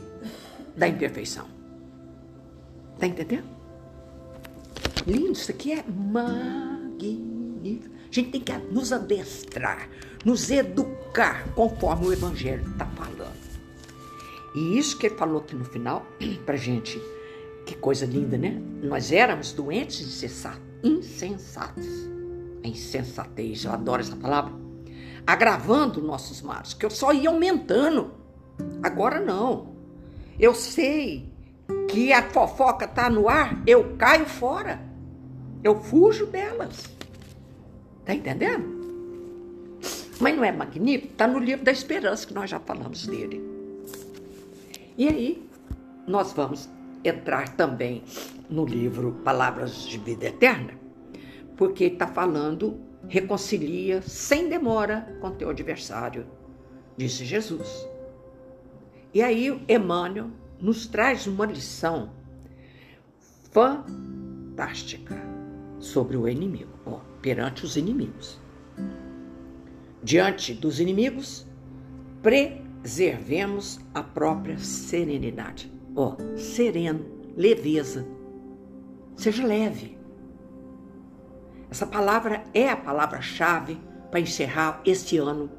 da 0.76 0.86
imperfeição. 0.86 1.55
Tá 2.98 3.06
entendendo? 3.06 3.46
Lindo, 5.06 5.32
isso 5.32 5.50
aqui 5.50 5.72
é 5.72 5.84
magnífico. 5.88 7.94
A 8.10 8.12
gente 8.12 8.30
tem 8.30 8.40
que 8.40 8.52
nos 8.72 8.92
adestrar, 8.92 9.88
nos 10.24 10.50
educar 10.50 11.46
conforme 11.54 12.06
o 12.06 12.12
Evangelho 12.12 12.66
está 12.70 12.86
falando. 12.86 13.36
E 14.54 14.78
isso 14.78 14.98
que 14.98 15.06
ele 15.06 15.16
falou 15.16 15.42
aqui 15.42 15.54
no 15.54 15.64
final, 15.64 16.06
para 16.46 16.56
gente 16.56 17.00
que 17.66 17.74
coisa 17.74 18.06
linda, 18.06 18.38
né? 18.38 18.58
Nós 18.82 19.12
éramos 19.12 19.52
doentes 19.52 20.24
insensatos. 20.82 21.86
A 22.64 22.68
insensatez, 22.68 23.64
eu 23.64 23.72
adoro 23.72 24.00
essa 24.00 24.16
palavra. 24.16 24.54
Agravando 25.26 26.00
nossos 26.00 26.40
males, 26.40 26.72
que 26.72 26.86
eu 26.86 26.90
só 26.90 27.12
ia 27.12 27.28
aumentando. 27.28 28.12
Agora 28.82 29.20
não. 29.20 29.74
Eu 30.38 30.54
sei 30.54 31.35
que 31.88 32.12
a 32.12 32.22
fofoca 32.30 32.86
tá 32.86 33.08
no 33.08 33.28
ar, 33.28 33.62
eu 33.66 33.96
caio 33.96 34.26
fora. 34.26 34.80
Eu 35.62 35.80
fujo 35.80 36.26
delas. 36.26 36.84
Tá 38.04 38.14
entendendo? 38.14 38.76
Mas 40.20 40.36
não 40.36 40.44
é 40.44 40.52
magnífico? 40.52 41.14
Tá 41.14 41.26
no 41.26 41.38
livro 41.38 41.64
da 41.64 41.72
esperança 41.72 42.26
que 42.26 42.34
nós 42.34 42.48
já 42.48 42.60
falamos 42.60 43.06
dele. 43.06 43.42
E 44.96 45.08
aí, 45.08 45.48
nós 46.06 46.32
vamos 46.32 46.68
entrar 47.04 47.48
também 47.56 48.02
no 48.48 48.64
livro 48.64 49.20
Palavras 49.24 49.86
de 49.86 49.98
Vida 49.98 50.26
Eterna, 50.26 50.74
porque 51.56 51.84
está 51.84 52.06
falando 52.06 52.80
reconcilia 53.08 54.02
sem 54.02 54.48
demora 54.48 55.16
com 55.20 55.30
teu 55.30 55.50
adversário, 55.50 56.26
disse 56.96 57.24
Jesus. 57.24 57.86
E 59.12 59.22
aí 59.22 59.62
Emmanuel 59.68 60.30
nos 60.60 60.86
traz 60.86 61.26
uma 61.26 61.46
lição 61.46 62.10
fantástica 63.52 65.16
sobre 65.78 66.16
o 66.16 66.28
inimigo, 66.28 66.72
ó, 66.84 67.00
perante 67.20 67.64
os 67.64 67.76
inimigos. 67.76 68.38
Diante 70.02 70.54
dos 70.54 70.80
inimigos, 70.80 71.46
preservemos 72.22 73.80
a 73.94 74.02
própria 74.02 74.58
serenidade 74.58 75.76
ó, 75.96 76.14
sereno, 76.36 77.04
leveza. 77.34 78.06
Seja 79.16 79.44
leve. 79.44 79.98
Essa 81.70 81.86
palavra 81.86 82.44
é 82.52 82.68
a 82.68 82.76
palavra-chave 82.76 83.80
para 84.10 84.20
encerrar 84.20 84.80
esse 84.84 85.16
ano 85.16 85.50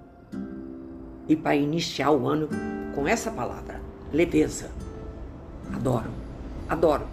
e 1.28 1.36
para 1.36 1.56
iniciar 1.56 2.12
o 2.12 2.28
ano 2.28 2.48
com 2.96 3.08
essa 3.08 3.32
palavra, 3.32 3.82
leveza. 4.14 4.70
Adoro, 5.74 6.10
adoro. 6.68 7.08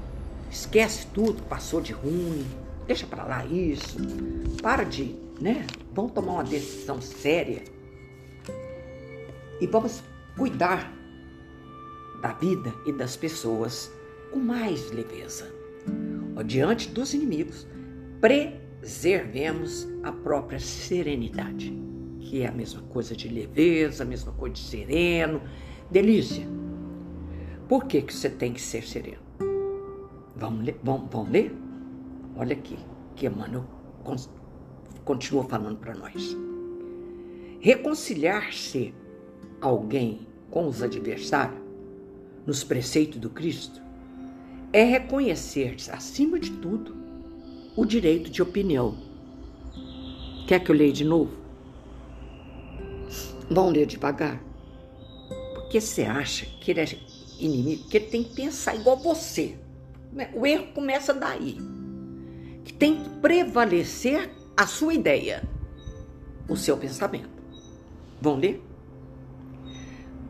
Esquece 0.51 1.07
tudo 1.09 1.43
que 1.43 1.49
passou 1.49 1.81
de 1.81 1.93
ruim, 1.93 2.47
deixa 2.87 3.07
para 3.07 3.25
lá 3.25 3.45
isso. 3.45 3.97
Para 4.63 4.85
de 4.85 5.25
né? 5.41 5.67
Vamos 5.93 6.13
tomar 6.13 6.33
uma 6.33 6.45
decisão 6.45 7.01
séria 7.01 7.63
e 9.61 9.67
vamos 9.67 10.03
cuidar 10.37 10.93
da 12.21 12.33
vida 12.33 12.73
e 12.87 12.93
das 12.93 13.17
pessoas 13.17 13.91
com 14.33 14.39
mais 14.39 14.91
leveza. 14.91 15.53
Diante 16.47 16.89
dos 16.89 17.15
inimigos, 17.15 17.67
preservemos 18.21 19.87
a 20.03 20.11
própria 20.11 20.59
serenidade, 20.59 21.73
que 22.21 22.43
é 22.43 22.49
a 22.49 22.53
mesma 22.53 22.83
coisa 22.83 23.15
de 23.15 23.29
leveza, 23.29 24.03
a 24.03 24.07
mesma 24.07 24.33
coisa 24.33 24.55
de 24.55 24.61
sereno. 24.61 25.41
Delícia, 25.91 26.47
por 27.69 27.85
que, 27.87 28.03
que 28.03 28.15
você 28.15 28.29
tem 28.29 28.53
que 28.53 28.61
ser 28.61 28.83
sereno? 28.83 29.23
Vamos 30.37 30.65
ler? 30.65 30.79
Vamos, 30.83 31.09
vamos 31.11 31.31
ler? 31.31 31.55
Olha 32.37 32.55
aqui, 32.55 32.77
que 33.17 33.27
Emmanuel 33.27 33.65
continua 35.05 35.45
falando 35.45 35.79
para 35.79 35.95
nós. 35.95 36.37
Reconciliar-se 37.61 38.95
alguém 39.61 40.27
com 40.51 40.67
os 40.67 40.83
adversários 40.83 41.59
nos 42.47 42.63
preceitos 42.63 43.19
do 43.19 43.31
Cristo 43.31 43.81
é 44.73 44.83
reconhecer, 44.83 45.77
acima 45.91 46.39
de 46.39 46.51
tudo, 46.51 46.95
o 47.77 47.85
direito 47.85 48.31
de 48.31 48.43
opinião. 48.43 48.97
Quer 50.47 50.63
que 50.63 50.71
eu 50.71 50.77
leia 50.77 50.93
de 50.93 51.05
novo? 51.05 51.33
Vamos 53.49 53.73
ler 53.73 53.87
devagar. 53.87 54.43
Porque 55.55 55.81
você 55.81 56.03
acha 56.03 56.45
que 56.61 56.71
ele 56.71 56.81
é 56.81 56.87
inimigo, 57.39 57.89
que 57.89 57.97
ele 57.97 58.07
tem 58.07 58.23
que 58.23 58.35
pensar 58.35 58.75
igual 58.75 58.97
você. 58.97 59.57
O 60.35 60.47
erro 60.47 60.69
começa 60.73 61.13
daí. 61.13 61.59
Que 62.65 62.73
tem 62.73 63.03
que 63.03 63.09
prevalecer 63.21 64.31
a 64.57 64.67
sua 64.67 64.95
ideia, 64.95 65.43
o 66.49 66.57
seu 66.57 66.77
pensamento. 66.77 67.29
Vão 68.21 68.37
ler? 68.37 68.63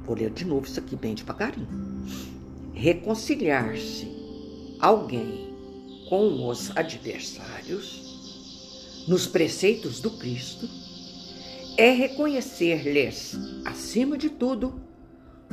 Vou 0.04 0.16
ler 0.16 0.30
de 0.30 0.44
novo 0.44 0.66
isso 0.66 0.80
aqui 0.80 0.96
bem 0.96 1.14
devagarinho. 1.14 1.68
Reconciliar-se 2.72 4.08
alguém 4.80 5.54
com 6.08 6.48
os 6.48 6.76
adversários 6.76 9.04
nos 9.06 9.26
preceitos 9.26 10.00
do 10.00 10.10
Cristo 10.10 10.68
é 11.76 11.90
reconhecer-lhes, 11.90 13.36
acima 13.64 14.16
de 14.16 14.30
tudo, 14.30 14.80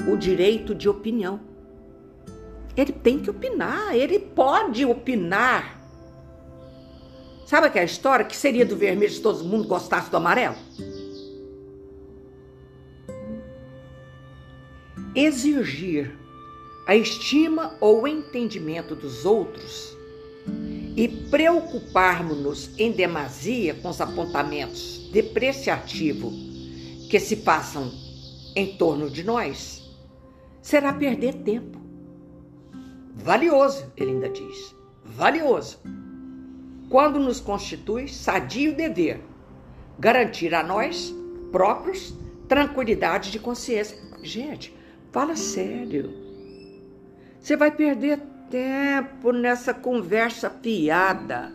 o 0.07 0.15
direito 0.15 0.73
de 0.73 0.89
opinião. 0.89 1.39
Ele 2.75 2.91
tem 2.91 3.19
que 3.19 3.29
opinar, 3.29 3.95
ele 3.95 4.19
pode 4.19 4.85
opinar. 4.85 5.81
Sabe 7.45 7.67
aquela 7.67 7.85
história 7.85 8.23
que 8.23 8.35
seria 8.35 8.65
do 8.65 8.77
vermelho 8.77 9.11
se 9.11 9.21
todo 9.21 9.43
mundo 9.43 9.67
gostasse 9.67 10.09
do 10.09 10.17
amarelo? 10.17 10.55
Exigir 15.13 16.15
a 16.87 16.95
estima 16.95 17.75
ou 17.81 18.07
entendimento 18.07 18.95
dos 18.95 19.25
outros 19.25 19.95
e 20.95 21.07
preocuparmos-nos 21.07 22.71
em 22.77 22.91
demasia 22.91 23.73
com 23.75 23.89
os 23.89 24.01
apontamentos 24.01 25.09
depreciativos 25.11 26.33
que 27.09 27.19
se 27.19 27.37
passam 27.37 27.91
em 28.55 28.75
torno 28.77 29.09
de 29.09 29.23
nós, 29.23 29.80
será 30.61 30.93
perder 30.93 31.35
tempo. 31.35 31.79
Valioso, 33.15 33.91
ele 33.97 34.11
ainda 34.11 34.29
diz, 34.29 34.75
valioso. 35.03 35.79
Quando 36.89 37.19
nos 37.19 37.39
constitui 37.39 38.07
sadio 38.07 38.75
dever 38.75 39.21
garantir 40.01 40.53
a 40.55 40.63
nós 40.63 41.13
próprios 41.51 42.13
tranquilidade 42.47 43.31
de 43.31 43.39
consciência. 43.39 43.97
Gente, 44.23 44.75
fala 45.11 45.35
sério. 45.35 46.11
Você 47.39 47.55
vai 47.55 47.71
perder 47.71 48.19
tempo 48.49 49.31
nessa 49.31 49.73
conversa 49.73 50.49
piada 50.49 51.51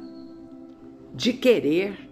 de 1.13 1.33
querer. 1.33 2.09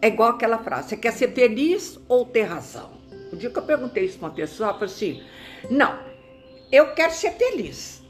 É 0.00 0.08
igual 0.08 0.30
aquela 0.30 0.58
frase: 0.58 0.90
você 0.90 0.96
quer 0.96 1.12
ser 1.12 1.32
feliz 1.32 1.98
ou 2.08 2.24
ter 2.24 2.44
razão? 2.44 2.92
O 3.32 3.36
dia 3.36 3.50
que 3.50 3.58
eu 3.58 3.62
perguntei 3.62 4.04
isso 4.04 4.18
para 4.18 4.28
uma 4.28 4.34
pessoa, 4.34 4.70
ela 4.70 4.78
falou 4.78 4.92
assim: 4.92 5.22
não, 5.70 5.98
eu 6.74 6.92
quero 6.94 7.12
ser 7.12 7.32
feliz, 7.32 8.02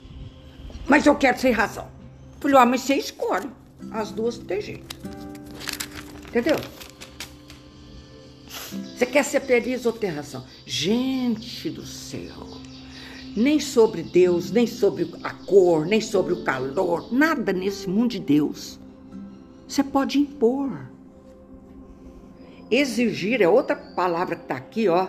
mas 0.88 1.04
eu 1.04 1.14
quero 1.14 1.38
ter 1.38 1.50
razão. 1.50 1.88
Falei: 2.40 2.56
ah, 2.56 2.66
mas 2.66 2.80
você 2.82 2.94
escolhe. 2.94 3.50
As 3.90 4.10
duas 4.10 4.38
não 4.38 4.46
tem 4.46 4.60
jeito. 4.60 4.96
Entendeu? 6.28 6.56
Você 8.48 9.06
quer 9.06 9.24
ser 9.24 9.40
feliz 9.40 9.84
ou 9.86 9.92
ter 9.92 10.08
razão? 10.08 10.44
Gente 10.64 11.68
do 11.70 11.84
céu. 11.84 12.46
Nem 13.36 13.60
sobre 13.60 14.02
Deus, 14.02 14.50
nem 14.50 14.66
sobre 14.66 15.12
a 15.22 15.30
cor, 15.30 15.84
nem 15.86 16.00
sobre 16.00 16.32
o 16.32 16.44
calor, 16.44 17.12
nada 17.12 17.52
nesse 17.52 17.88
mundo 17.88 18.12
de 18.12 18.20
Deus. 18.20 18.78
Você 19.66 19.82
pode 19.82 20.18
impor. 20.18 20.70
Exigir 22.70 23.42
é 23.42 23.48
outra 23.48 23.74
palavra 23.74 24.36
que 24.36 24.42
está 24.42 24.56
aqui, 24.56 24.88
ó. 24.88 25.08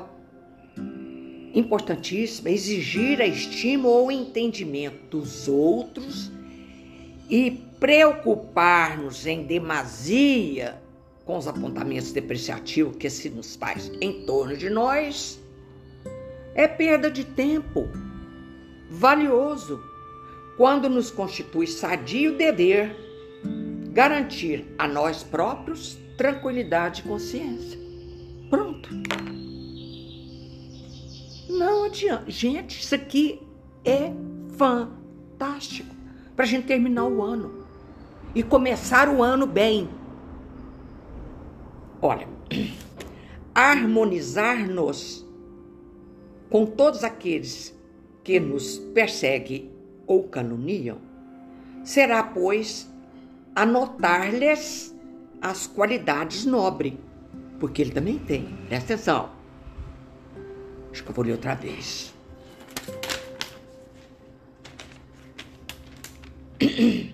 Importantíssima. 1.55 2.49
Exigir 2.49 3.21
a 3.21 3.25
estima 3.25 3.87
ou 3.87 4.11
entendimento 4.11 5.17
dos 5.17 5.47
outros 5.47 6.31
e 7.29 7.51
preocupar-nos 7.79 9.25
em 9.25 9.43
demasia 9.43 10.79
com 11.25 11.37
os 11.37 11.47
apontamentos 11.47 12.11
depreciativos 12.11 12.97
que 12.97 13.09
se 13.09 13.29
nos 13.29 13.55
faz 13.55 13.91
em 13.99 14.25
torno 14.25 14.55
de 14.55 14.69
nós 14.69 15.39
é 16.53 16.67
perda 16.67 17.09
de 17.09 17.23
tempo 17.23 17.89
valioso 18.89 19.81
quando 20.55 20.87
nos 20.87 21.11
constitui 21.11 21.67
sadio 21.67 22.37
dever 22.37 22.95
garantir 23.91 24.65
a 24.77 24.87
nós 24.87 25.23
próprios 25.23 25.97
tranquilidade 26.17 27.01
e 27.01 27.03
consciência. 27.03 27.79
Pronto. 28.49 28.89
Não 31.57 31.85
adianta. 31.85 32.29
Gente, 32.29 32.79
isso 32.81 32.95
aqui 32.95 33.41
é 33.83 34.11
fantástico 34.57 35.93
para 36.35 36.45
a 36.45 36.47
gente 36.47 36.67
terminar 36.67 37.05
o 37.05 37.21
ano 37.21 37.65
e 38.33 38.43
começar 38.43 39.07
o 39.07 39.23
ano 39.23 39.47
bem. 39.47 39.89
Olha, 42.01 42.27
harmonizar-nos 43.53 45.25
com 46.49 46.65
todos 46.65 47.03
aqueles 47.03 47.73
que 48.23 48.39
nos 48.39 48.77
perseguem 48.77 49.71
ou 50.05 50.23
caluniam, 50.23 50.97
será, 51.83 52.21
pois, 52.21 52.89
anotar-lhes 53.55 54.95
as 55.41 55.67
qualidades 55.67 56.45
nobres, 56.45 56.93
porque 57.59 57.81
ele 57.81 57.91
também 57.91 58.19
tem. 58.19 58.45
Presta 58.67 58.93
atenção. 58.93 59.34
Acho 60.95 61.03
que 61.03 61.09
eu 61.09 61.13
vou 61.13 61.25
ler 61.25 61.33
outra 61.33 61.55
vez. 61.55 62.13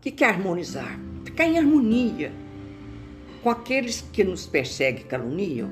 Que, 0.00 0.12
que 0.12 0.22
é 0.22 0.28
harmonizar? 0.28 0.98
Ficar 1.24 1.44
em 1.44 1.58
harmonia 1.58 2.32
com 3.42 3.50
aqueles 3.50 4.00
que 4.00 4.22
nos 4.22 4.46
perseguem 4.46 5.02
e 5.02 5.04
caluniam 5.04 5.70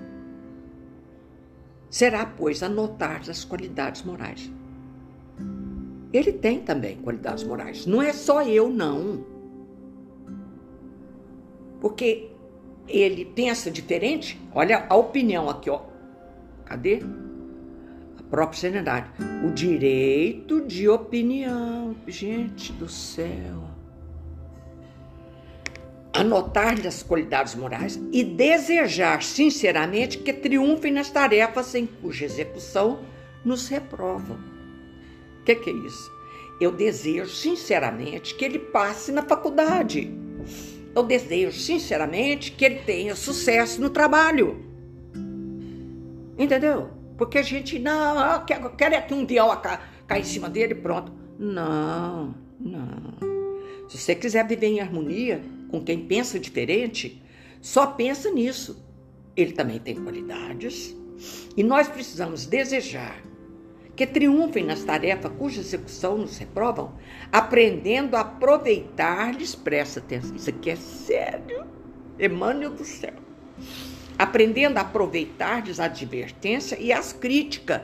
será, 1.89 2.27
pois, 2.27 2.61
anotar 2.61 3.23
as 3.31 3.45
qualidades 3.45 4.03
morais. 4.03 4.51
Ele 6.13 6.33
tem 6.33 6.61
também 6.61 6.97
qualidades 6.97 7.45
morais. 7.45 7.87
Não 7.87 8.03
é 8.03 8.13
só 8.13 8.43
eu, 8.43 8.69
não. 8.69 9.25
Porque 11.81 12.29
ele 12.89 13.25
pensa 13.25 13.71
diferente. 13.71 14.39
Olha 14.53 14.87
a 14.91 14.97
opinião 14.97 15.49
aqui, 15.49 15.71
ó. 15.71 15.96
Cadê? 16.67 17.01
A 18.19 18.23
própria 18.25 18.61
serenidade. 18.61 19.11
O 19.43 19.51
direito 19.51 20.61
de 20.61 20.89
opinião. 20.89 21.97
Gente 22.07 22.73
do 22.75 22.89
céu 22.89 23.77
anotar-lhe 26.17 26.89
as 26.89 27.03
qualidades 27.03 27.55
morais 27.55 28.01
e 28.11 28.25
desejar 28.25 29.23
sinceramente 29.23 30.19
que 30.19 30.33
triunfem 30.33 30.91
nas 30.91 31.11
tarefas 31.11 31.75
em 31.75 31.87
cuja 31.87 32.25
execução 32.25 33.01
nos 33.45 33.69
reprovam. 33.69 34.39
O 35.41 35.45
que, 35.45 35.55
que 35.55 35.71
é 35.71 35.73
isso? 35.73 36.11
Eu 36.61 36.73
desejo 36.73 37.31
sinceramente 37.31 38.35
que 38.35 38.45
ele 38.45 38.59
passe 38.59 39.13
na 39.13 39.23
faculdade. 39.23 40.11
Eu 40.95 41.03
desejo 41.03 41.61
sinceramente 41.61 42.51
que 42.51 42.65
ele 42.65 42.77
tenha 42.77 43.15
sucesso 43.15 43.81
no 43.81 43.91
trabalho. 43.91 44.65
Entendeu? 46.39 46.91
Porque 47.17 47.39
a 47.39 47.43
gente, 47.43 47.79
não, 47.79 48.33
eu 48.33 48.41
quero, 48.45 48.65
eu 48.65 48.71
quero 48.71 48.95
é 48.95 49.01
que 49.01 49.15
um 49.15 49.25
dia 49.25 49.43
cair 50.07 50.21
em 50.21 50.25
cima 50.25 50.49
dele 50.49 50.75
pronto. 50.75 51.13
Não, 51.39 52.35
não. 52.61 53.17
Se 53.89 53.99
você 53.99 54.15
quiser 54.15 54.47
viver 54.47 54.67
em 54.67 54.81
harmonia, 54.81 55.43
com 55.71 55.83
quem 55.83 56.07
pensa 56.07 56.39
diferente, 56.39 57.23
só 57.61 57.87
pensa 57.87 58.31
nisso. 58.31 58.85
Ele 59.35 59.53
também 59.53 59.79
tem 59.79 59.95
qualidades 59.97 60.97
e 61.57 61.63
nós 61.63 61.89
precisamos 61.89 62.47
desejar 62.47 63.23
que 63.95 64.07
triunfem 64.07 64.65
nas 64.65 64.85
tarefas 64.85 65.33
cuja 65.39 65.61
execução 65.61 66.19
nos 66.19 66.37
reprovam, 66.37 66.95
aprendendo 67.33 68.15
a 68.15 68.21
aproveitar-lhes, 68.21 69.55
presta 69.55 70.01
atenção, 70.01 70.37
isso 70.37 70.51
aqui 70.51 70.71
é 70.71 70.77
sério, 70.77 71.67
Emmanuel 72.19 72.73
do 72.73 72.85
céu. 72.85 73.26
Aprendendo 74.19 74.79
a 74.79 74.83
aproveitar-lhes 74.83 75.79
a 75.79 75.85
advertência 75.85 76.79
e 76.81 76.93
as 76.93 77.13
críticas 77.13 77.83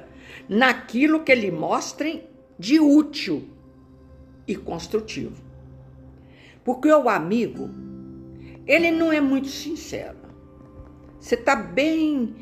naquilo 0.49 1.23
que 1.23 1.35
lhe 1.35 1.51
mostrem 1.51 2.25
de 2.59 2.81
útil 2.81 3.49
e 4.47 4.57
construtivo. 4.57 5.43
Porque 6.65 6.91
o 6.91 7.09
amigo, 7.09 7.71
ele 8.67 8.91
não 8.91 9.13
é 9.13 9.21
muito 9.21 9.49
sincero. 9.49 10.19
Você 11.19 11.35
está 11.35 11.55
bem 11.55 12.35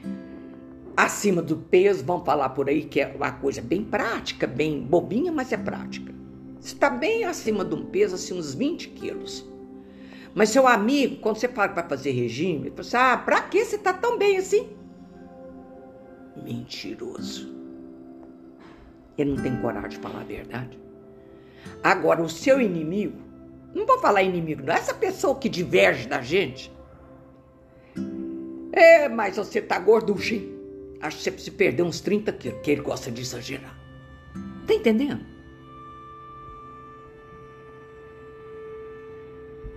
acima 0.96 1.40
do 1.40 1.56
peso, 1.56 2.04
vão 2.04 2.24
falar 2.24 2.50
por 2.50 2.68
aí 2.68 2.84
que 2.84 3.00
é 3.00 3.06
uma 3.14 3.32
coisa 3.32 3.62
bem 3.62 3.82
prática, 3.82 4.46
bem 4.46 4.80
bobinha, 4.82 5.32
mas 5.32 5.52
é 5.52 5.56
prática. 5.56 6.14
Você 6.60 6.74
está 6.74 6.90
bem 6.90 7.24
acima 7.24 7.64
de 7.64 7.74
um 7.74 7.86
peso, 7.86 8.14
assim, 8.14 8.38
uns 8.38 8.54
20 8.54 8.88
quilos. 8.90 9.49
Mas 10.34 10.50
seu 10.50 10.66
amigo, 10.66 11.16
quando 11.16 11.36
você 11.36 11.48
fala 11.48 11.72
vai 11.72 11.88
fazer 11.88 12.12
regime, 12.12 12.68
ele 12.68 12.70
fala 12.70 12.80
assim, 12.80 12.96
ah, 12.96 13.16
pra 13.16 13.42
que 13.42 13.64
você 13.64 13.76
está 13.76 13.92
tão 13.92 14.18
bem 14.18 14.36
assim? 14.36 14.68
Mentiroso. 16.42 17.52
Ele 19.18 19.34
não 19.34 19.42
tem 19.42 19.60
coragem 19.60 19.90
de 19.90 19.98
falar 19.98 20.20
a 20.20 20.24
verdade. 20.24 20.78
Agora, 21.82 22.22
o 22.22 22.28
seu 22.28 22.60
inimigo, 22.60 23.18
não 23.74 23.86
vou 23.86 23.98
falar 23.98 24.22
inimigo, 24.22 24.62
não, 24.64 24.72
essa 24.72 24.94
pessoa 24.94 25.36
que 25.36 25.48
diverge 25.48 26.08
da 26.08 26.22
gente. 26.22 26.72
É, 28.72 29.08
mas 29.08 29.36
você 29.36 29.60
tá 29.60 29.78
gorducho, 29.78 30.34
hein? 30.34 30.56
Acho 31.00 31.16
que 31.16 31.22
você 31.24 31.30
precisa 31.30 31.56
perder 31.56 31.82
uns 31.82 32.00
30 32.00 32.32
quilos, 32.32 32.60
que 32.62 32.70
ele 32.70 32.82
gosta 32.82 33.10
de 33.10 33.20
exagerar. 33.20 33.76
Tá 34.66 34.74
entendendo? 34.74 35.29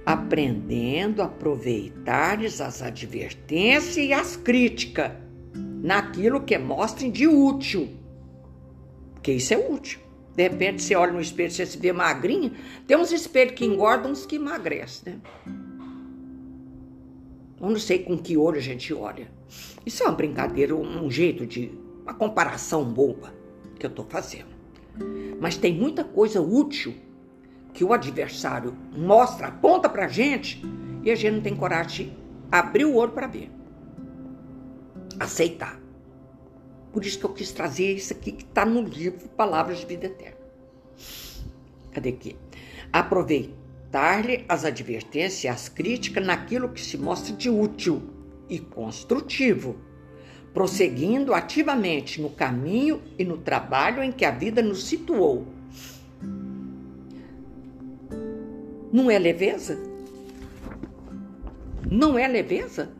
Aprendendo 0.05 1.21
a 1.21 1.25
aproveitar 1.25 2.39
as 2.43 2.81
advertências 2.81 3.97
e 3.97 4.11
as 4.11 4.35
críticas 4.35 5.11
naquilo 5.81 6.41
que 6.41 6.57
mostrem 6.57 7.11
de 7.11 7.27
útil. 7.27 7.89
Porque 9.13 9.33
isso 9.33 9.53
é 9.53 9.57
útil. 9.57 9.99
De 10.35 10.43
repente 10.43 10.81
você 10.81 10.95
olha 10.95 11.13
no 11.13 11.21
espelho 11.21 11.51
você 11.51 11.65
se 11.65 11.77
vê 11.77 11.93
magrinha. 11.93 12.51
Tem 12.87 12.97
uns 12.97 13.11
espelhos 13.11 13.53
que 13.53 13.65
engordam, 13.65 14.11
uns 14.11 14.25
que 14.25 14.35
emagrecem, 14.35 15.13
né? 15.13 15.19
Eu 17.61 17.69
não 17.69 17.79
sei 17.79 17.99
com 17.99 18.17
que 18.17 18.35
olho 18.35 18.57
a 18.57 18.61
gente 18.61 18.93
olha. 18.93 19.31
Isso 19.85 20.03
é 20.03 20.05
uma 20.05 20.15
brincadeira, 20.15 20.75
um 20.75 21.09
jeito 21.09 21.45
de. 21.45 21.71
uma 22.01 22.13
comparação 22.13 22.83
boba 22.83 23.33
que 23.79 23.85
eu 23.85 23.89
estou 23.89 24.05
fazendo. 24.09 24.53
Mas 25.39 25.55
tem 25.55 25.73
muita 25.73 26.03
coisa 26.03 26.41
útil 26.41 26.93
que 27.73 27.83
o 27.83 27.91
adversário 27.91 28.75
mostra, 28.95 29.47
aponta 29.47 29.89
pra 29.89 30.07
gente 30.07 30.63
e 31.03 31.11
a 31.11 31.15
gente 31.15 31.35
não 31.35 31.41
tem 31.41 31.55
coragem 31.55 32.07
de 32.07 32.17
abrir 32.51 32.85
o 32.85 32.95
olho 32.95 33.11
para 33.11 33.27
ver. 33.27 33.51
Aceitar. 35.19 35.79
Por 36.91 37.03
isso 37.03 37.17
que 37.17 37.25
eu 37.25 37.33
quis 37.33 37.51
trazer 37.51 37.95
isso 37.95 38.13
aqui 38.13 38.31
que 38.31 38.43
está 38.43 38.63
no 38.65 38.81
livro 38.83 39.27
Palavras 39.29 39.79
de 39.79 39.85
Vida 39.87 40.05
Eterna. 40.05 40.37
Cadê 41.91 42.09
aqui? 42.09 42.35
Aproveitar-lhe 42.91 44.45
as 44.47 44.63
advertências 44.63 45.43
e 45.43 45.47
as 45.47 45.67
críticas 45.67 46.25
naquilo 46.25 46.69
que 46.69 46.81
se 46.81 46.97
mostra 46.97 47.35
de 47.35 47.49
útil 47.49 48.03
e 48.47 48.59
construtivo, 48.59 49.75
prosseguindo 50.53 51.33
ativamente 51.33 52.21
no 52.21 52.29
caminho 52.29 53.01
e 53.17 53.25
no 53.25 53.37
trabalho 53.37 54.03
em 54.03 54.11
que 54.11 54.25
a 54.25 54.31
vida 54.31 54.61
nos 54.61 54.85
situou. 54.85 55.47
Não 58.93 59.09
é 59.09 59.17
leveza? 59.17 59.81
Não 61.89 62.15
é 62.19 62.27
leveza? 62.27 62.91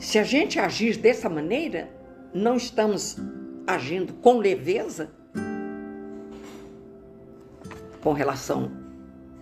Se 0.00 0.18
a 0.18 0.24
gente 0.24 0.58
agir 0.58 0.96
dessa 0.96 1.28
maneira, 1.28 1.88
não 2.34 2.56
estamos 2.56 3.16
agindo 3.64 4.14
com 4.14 4.38
leveza 4.38 5.12
com 8.00 8.12
relação 8.12 8.72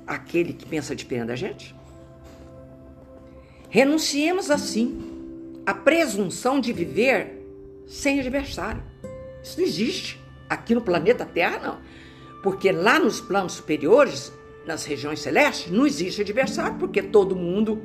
àquele 0.06 0.52
que 0.52 0.66
pensa 0.66 0.94
diferente 0.94 1.28
da 1.28 1.36
gente? 1.36 1.74
Renunciemos 3.70 4.50
assim 4.50 5.62
à 5.64 5.72
presunção 5.72 6.60
de 6.60 6.74
viver 6.74 7.42
sem 7.86 8.20
adversário. 8.20 8.82
Isso 9.42 9.58
não 9.58 9.66
existe 9.66 10.20
aqui 10.46 10.74
no 10.74 10.82
planeta 10.82 11.24
Terra, 11.24 11.58
não. 11.58 11.78
Porque 12.42 12.70
lá 12.70 12.98
nos 12.98 13.18
planos 13.18 13.54
superiores, 13.54 14.30
nas 14.66 14.84
regiões 14.84 15.20
celestes, 15.20 15.70
não 15.70 15.86
existe 15.86 16.22
adversário, 16.22 16.78
porque 16.78 17.02
todo 17.02 17.36
mundo 17.36 17.82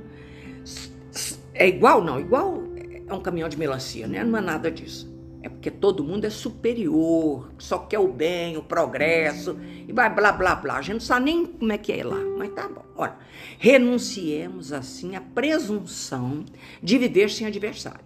é 1.53 1.67
igual, 1.67 2.03
não. 2.03 2.19
Igual 2.19 2.63
é 3.07 3.13
um 3.13 3.21
caminhão 3.21 3.49
de 3.49 3.57
melancia, 3.57 4.07
né? 4.07 4.23
Não 4.23 4.37
é 4.37 4.41
nada 4.41 4.71
disso. 4.71 5.09
É 5.41 5.47
porque 5.47 5.71
todo 5.71 6.03
mundo 6.03 6.25
é 6.25 6.29
superior, 6.29 7.49
só 7.57 7.79
quer 7.79 7.99
o 7.99 8.09
bem, 8.09 8.57
o 8.57 8.63
progresso, 8.63 9.57
e 9.87 9.93
vai 9.93 10.13
blá 10.13 10.33
blá 10.33 10.55
blá. 10.55 10.77
A 10.77 10.81
gente 10.81 10.93
não 10.95 10.99
sabe 10.99 11.25
nem 11.25 11.45
como 11.45 11.71
é 11.71 11.77
que 11.77 11.93
é 11.93 12.03
lá, 12.03 12.19
mas 12.37 12.51
tá 12.51 12.67
bom. 12.67 12.83
Olha, 12.95 13.15
renunciemos 13.57 14.73
assim 14.73 15.15
à 15.15 15.21
presunção 15.21 16.43
de 16.83 16.97
viver 16.97 17.29
sem 17.29 17.47
adversário, 17.47 18.03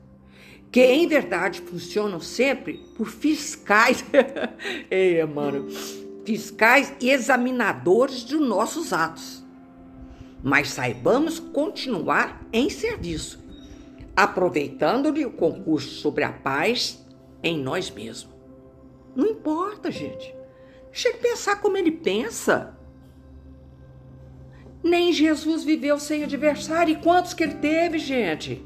que 0.71 0.85
em 0.85 1.07
verdade 1.07 1.61
funcionam 1.61 2.19
sempre 2.19 2.79
por 2.95 3.07
fiscais, 3.07 4.05
Ei, 4.91 5.25
mano, 5.25 5.67
fiscais 6.25 6.93
e 6.99 7.09
examinadores 7.09 8.23
de 8.25 8.35
nossos 8.37 8.93
atos. 8.93 9.43
Mas 10.41 10.69
saibamos 10.69 11.39
continuar 11.39 12.45
em 12.51 12.69
serviço, 12.69 13.43
aproveitando-lhe 14.15 15.25
o 15.25 15.31
concurso 15.31 15.89
sobre 15.89 16.23
a 16.23 16.31
paz 16.31 17.03
em 17.41 17.57
nós 17.57 17.89
mesmos. 17.89 18.33
Não 19.15 19.27
importa, 19.27 19.91
gente. 19.91 20.33
Chega 20.91 21.17
a 21.17 21.21
pensar 21.21 21.55
como 21.61 21.77
ele 21.77 21.91
pensa. 21.91 22.77
Nem 24.83 25.13
Jesus 25.13 25.63
viveu 25.63 25.99
sem 25.99 26.23
adversário. 26.23 26.93
E 26.93 27.01
quantos 27.01 27.33
que 27.33 27.43
ele 27.43 27.55
teve, 27.55 27.97
gente? 27.97 28.63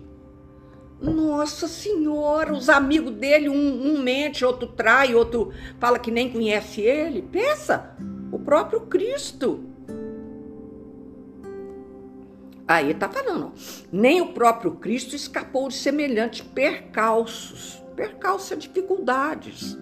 Nossa 0.99 1.67
Senhora, 1.67 2.53
os 2.53 2.69
amigos 2.69 3.13
dele, 3.13 3.49
um, 3.49 3.93
um 3.93 4.01
mente, 4.01 4.43
outro 4.43 4.67
trai, 4.67 5.13
outro 5.13 5.51
fala 5.79 5.99
que 5.99 6.09
nem 6.09 6.31
conhece 6.31 6.81
ele. 6.81 7.21
Pensa, 7.21 7.95
o 8.31 8.39
próprio 8.39 8.81
Cristo. 8.81 9.63
Aí 12.67 12.91
está 12.91 13.07
falando, 13.07 13.53
nem 13.91 14.21
o 14.21 14.33
próprio 14.33 14.71
Cristo 14.71 15.15
escapou 15.15 15.69
de 15.69 15.75
semelhantes 15.75 16.41
percalços 16.41 17.81
percalça 17.97 18.55
dificuldades. 18.55 19.75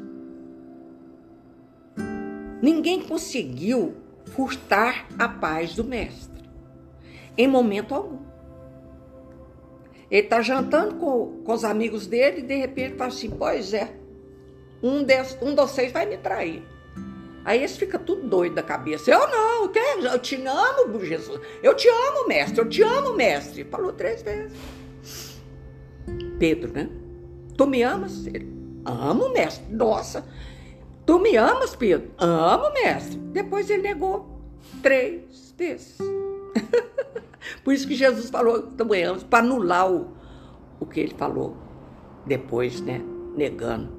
Ninguém 2.61 3.01
conseguiu 3.01 3.97
furtar 4.27 5.05
a 5.19 5.27
paz 5.27 5.75
do 5.75 5.83
mestre, 5.83 6.49
em 7.37 7.47
momento 7.47 7.93
algum. 7.93 8.34
Ele 10.09 10.21
está 10.21 10.41
jantando 10.41 10.95
com, 10.95 11.41
com 11.43 11.53
os 11.53 11.63
amigos 11.63 12.05
dele 12.07 12.39
e 12.39 12.43
de 12.43 12.55
repente 12.55 12.95
fala 12.95 13.09
assim: 13.09 13.29
Pois 13.29 13.73
é, 13.73 13.91
um, 14.81 15.03
des, 15.03 15.37
um 15.41 15.49
de 15.49 15.55
vocês 15.55 15.91
vai 15.91 16.05
me 16.05 16.17
trair. 16.17 16.63
Aí 17.43 17.59
eles 17.59 17.77
ficam 17.77 18.01
tudo 18.03 18.27
doido 18.27 18.55
da 18.55 18.63
cabeça. 18.63 19.11
Eu 19.11 19.27
não, 19.27 19.71
eu 20.11 20.19
te 20.19 20.35
amo, 20.35 21.05
Jesus. 21.05 21.39
Eu 21.61 21.75
te 21.75 21.87
amo, 21.87 22.27
mestre. 22.27 22.59
Eu 22.59 22.67
te 22.67 22.81
amo, 22.81 23.13
mestre. 23.13 23.63
Falou 23.65 23.93
três 23.93 24.23
vezes. 24.23 24.57
Pedro, 26.39 26.73
né? 26.73 26.89
Tu 27.55 27.67
me 27.67 27.83
amas? 27.83 28.25
Ele, 28.25 28.51
amo, 28.83 29.29
mestre. 29.29 29.71
Nossa, 29.71 30.25
tu 31.05 31.19
me 31.19 31.35
amas, 31.37 31.75
Pedro? 31.75 32.09
Amo, 32.17 32.73
mestre. 32.73 33.17
Depois 33.17 33.69
ele 33.69 33.83
negou 33.83 34.41
três 34.81 35.53
vezes. 35.55 35.97
Por 37.63 37.73
isso 37.73 37.87
que 37.87 37.95
Jesus 37.95 38.29
falou 38.29 38.63
também 38.63 39.03
amo, 39.03 39.23
para 39.25 39.43
anular 39.43 39.91
o, 39.91 40.11
o 40.79 40.85
que 40.85 40.99
ele 40.99 41.13
falou 41.17 41.55
depois, 42.25 42.81
né? 42.81 43.01
Negando. 43.35 43.91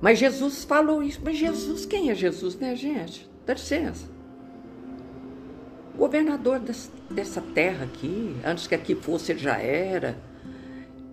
Mas 0.00 0.18
Jesus 0.18 0.64
falou 0.64 1.02
isso. 1.02 1.20
Mas 1.24 1.36
Jesus, 1.36 1.86
quem 1.86 2.10
é 2.10 2.14
Jesus, 2.14 2.56
né, 2.56 2.74
gente? 2.74 3.30
Dá 3.46 3.54
licença. 3.54 4.08
Governador 5.96 6.60
dessa 7.10 7.40
terra 7.40 7.84
aqui, 7.84 8.36
antes 8.44 8.66
que 8.66 8.74
aqui 8.74 8.94
fosse, 8.94 9.32
ele 9.32 9.38
já 9.38 9.58
era 9.58 10.16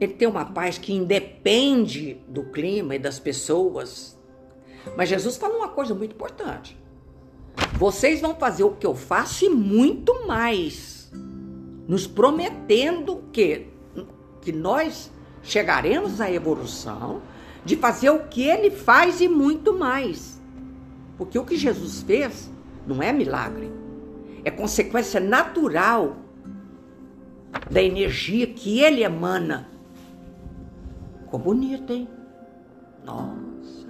ele 0.02 0.14
tem 0.14 0.28
uma 0.28 0.44
paz 0.44 0.80
que 0.80 0.92
independe 0.92 2.16
do 2.28 2.46
clima 2.46 2.96
e 2.96 3.00
das 3.00 3.20
pessoas. 3.20 4.20
Mas 4.98 5.08
Jesus 5.08 5.38
fala 5.38 5.56
uma 5.56 5.68
coisa 5.68 5.94
muito 5.94 6.16
importante. 6.16 6.76
Vocês 7.82 8.22
vão 8.22 8.36
fazer 8.36 8.64
o 8.64 8.76
que 8.76 8.86
eu 8.86 8.94
faço 8.94 9.44
e 9.44 9.50
muito 9.50 10.28
mais. 10.28 11.12
nos 11.88 12.06
prometendo 12.06 13.24
que, 13.34 13.70
que 14.40 14.52
nós 14.52 15.12
chegaremos 15.42 16.22
à 16.22 16.32
evolução 16.32 17.24
de 17.66 17.76
fazer 17.76 18.12
o 18.12 18.28
que 18.28 18.44
ele 18.44 18.70
faz 18.70 19.20
e 19.20 19.28
muito 19.28 19.74
mais. 19.74 20.40
Porque 21.18 21.40
o 21.40 21.44
que 21.44 21.58
Jesus 21.58 22.04
fez 22.04 22.52
não 22.86 23.02
é 23.02 23.12
milagre, 23.12 23.72
é 24.46 24.52
consequência 24.52 25.20
natural 25.20 26.18
da 27.70 27.82
energia 27.82 28.46
que 28.46 28.80
ele 28.80 29.04
emana. 29.04 29.68
Ficou 31.24 31.40
bonito, 31.40 31.92
hein? 31.92 32.08
Nossa, 33.04 33.88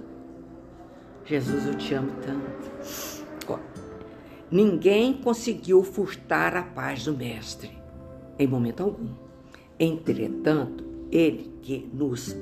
Jesus, 1.25 1.67
eu 1.67 1.75
te 1.75 1.93
amo 1.93 2.13
tanto. 2.25 3.10
Ninguém 4.51 5.13
conseguiu 5.13 5.81
furtar 5.81 6.57
a 6.57 6.63
paz 6.63 7.05
do 7.05 7.15
Mestre, 7.15 7.71
em 8.37 8.45
momento 8.45 8.83
algum. 8.83 9.13
Entretanto, 9.79 10.83
ele 11.09 11.53
que 11.61 11.89
nos 11.93 12.35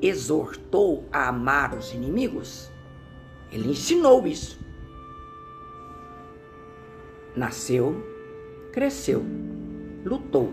exortou 0.00 1.04
a 1.10 1.28
amar 1.28 1.76
os 1.76 1.92
inimigos, 1.92 2.70
ele 3.50 3.70
ensinou 3.70 4.24
isso. 4.28 4.64
Nasceu, 7.34 8.00
cresceu, 8.72 9.24
lutou, 10.04 10.52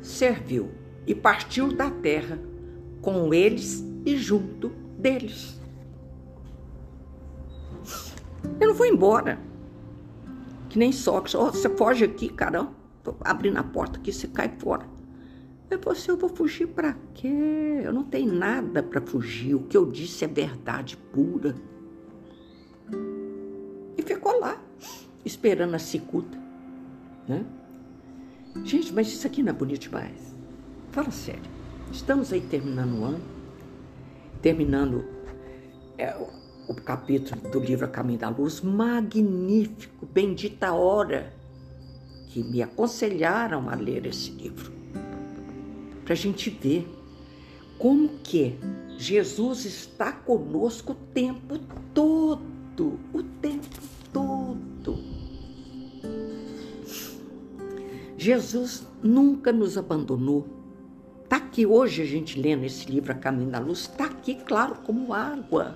serviu 0.00 0.70
e 1.06 1.14
partiu 1.14 1.70
da 1.70 1.90
terra 1.90 2.40
com 3.02 3.34
eles 3.34 3.84
e 4.06 4.16
junto 4.16 4.70
deles. 4.98 5.60
Eu 8.58 8.68
não 8.68 8.74
vou 8.74 8.86
embora. 8.86 9.38
Que 10.76 10.80
nem 10.80 10.92
Sócrates. 10.92 11.34
Oh, 11.34 11.46
você 11.46 11.70
foge 11.70 12.04
aqui, 12.04 12.28
cara. 12.28 12.68
Tô 13.02 13.16
abrindo 13.22 13.56
a 13.56 13.62
porta 13.62 13.98
aqui, 13.98 14.12
você 14.12 14.28
cai 14.28 14.54
fora. 14.58 14.86
Eu 15.70 15.80
você, 15.80 16.10
eu 16.10 16.18
vou 16.18 16.28
fugir 16.28 16.66
para 16.66 16.94
quê? 17.14 17.80
Eu 17.82 17.94
não 17.94 18.04
tenho 18.04 18.30
nada 18.30 18.82
para 18.82 19.00
fugir. 19.00 19.54
O 19.54 19.60
que 19.60 19.74
eu 19.74 19.90
disse 19.90 20.26
é 20.26 20.28
verdade 20.28 20.94
pura. 20.98 21.54
E 23.96 24.02
ficou 24.02 24.38
lá, 24.38 24.62
esperando 25.24 25.74
a 25.74 25.78
cicuta, 25.78 26.36
né? 27.26 27.42
Gente, 28.62 28.92
mas 28.92 29.08
isso 29.08 29.26
aqui 29.26 29.42
não 29.42 29.52
é 29.52 29.54
bonito 29.54 29.80
demais. 29.80 30.36
Fala 30.90 31.10
sério. 31.10 31.50
Estamos 31.90 32.34
aí 32.34 32.42
terminando 32.42 33.00
o 33.00 33.04
ano, 33.06 33.24
terminando 34.42 35.06
é, 35.96 36.14
o, 36.68 36.74
capítulo 36.74 37.40
do 37.50 37.58
livro 37.58 37.84
A 37.84 37.88
Caminho 37.88 38.18
da 38.18 38.28
Luz, 38.28 38.60
magnífico, 38.60 40.06
bendita 40.06 40.72
hora 40.72 41.32
que 42.28 42.42
me 42.42 42.62
aconselharam 42.62 43.68
a 43.68 43.74
ler 43.74 44.06
esse 44.06 44.30
livro. 44.32 44.72
Para 46.04 46.12
a 46.12 46.16
gente 46.16 46.50
ver 46.50 46.86
como 47.78 48.08
que 48.22 48.58
Jesus 48.98 49.64
está 49.64 50.12
conosco 50.12 50.92
o 50.92 50.94
tempo 51.12 51.58
todo, 51.92 52.98
o 53.12 53.22
tempo 53.40 53.80
todo. 54.12 54.98
Jesus 58.16 58.86
nunca 59.02 59.52
nos 59.52 59.76
abandonou. 59.76 60.46
Está 61.22 61.36
aqui 61.36 61.66
hoje 61.66 62.02
a 62.02 62.06
gente 62.06 62.40
lendo 62.40 62.64
esse 62.64 62.90
livro 62.90 63.12
A 63.12 63.14
Caminho 63.14 63.50
da 63.50 63.58
Luz, 63.58 63.80
está 63.80 64.04
aqui 64.04 64.36
claro 64.36 64.76
como 64.84 65.12
água. 65.12 65.74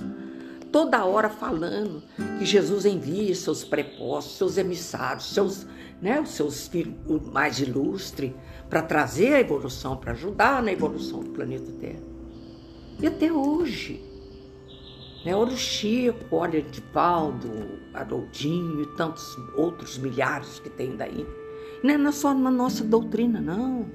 Toda 0.72 1.04
hora 1.04 1.28
falando 1.28 2.02
que 2.38 2.44
Jesus 2.44 2.84
envia 2.84 3.34
seus 3.34 3.64
prepostos, 3.64 4.36
seus 4.36 4.56
emissários, 4.56 5.32
seus, 5.32 5.66
né, 6.00 6.20
os 6.20 6.30
seus 6.30 6.68
filhos 6.68 6.96
mais 7.32 7.58
ilustres, 7.58 8.32
para 8.68 8.82
trazer 8.82 9.34
a 9.34 9.40
evolução, 9.40 9.96
para 9.96 10.12
ajudar 10.12 10.62
na 10.62 10.72
evolução 10.72 11.20
do 11.20 11.30
planeta 11.30 11.72
Terra. 11.72 12.02
E 13.00 13.06
até 13.06 13.32
hoje. 13.32 14.04
Né, 15.24 15.34
olha 15.34 15.52
o 15.52 15.56
Chico, 15.56 16.36
olha 16.36 16.58
Edivaldo, 16.58 17.50
Haroldinho 17.92 18.82
e 18.82 18.96
tantos 18.96 19.36
outros 19.56 19.98
milhares 19.98 20.60
que 20.60 20.70
tem 20.70 20.96
daí 20.96 21.26
não 21.82 22.08
é 22.08 22.12
só 22.12 22.34
na 22.34 22.50
nossa 22.50 22.84
doutrina, 22.84 23.40
não. 23.40 23.86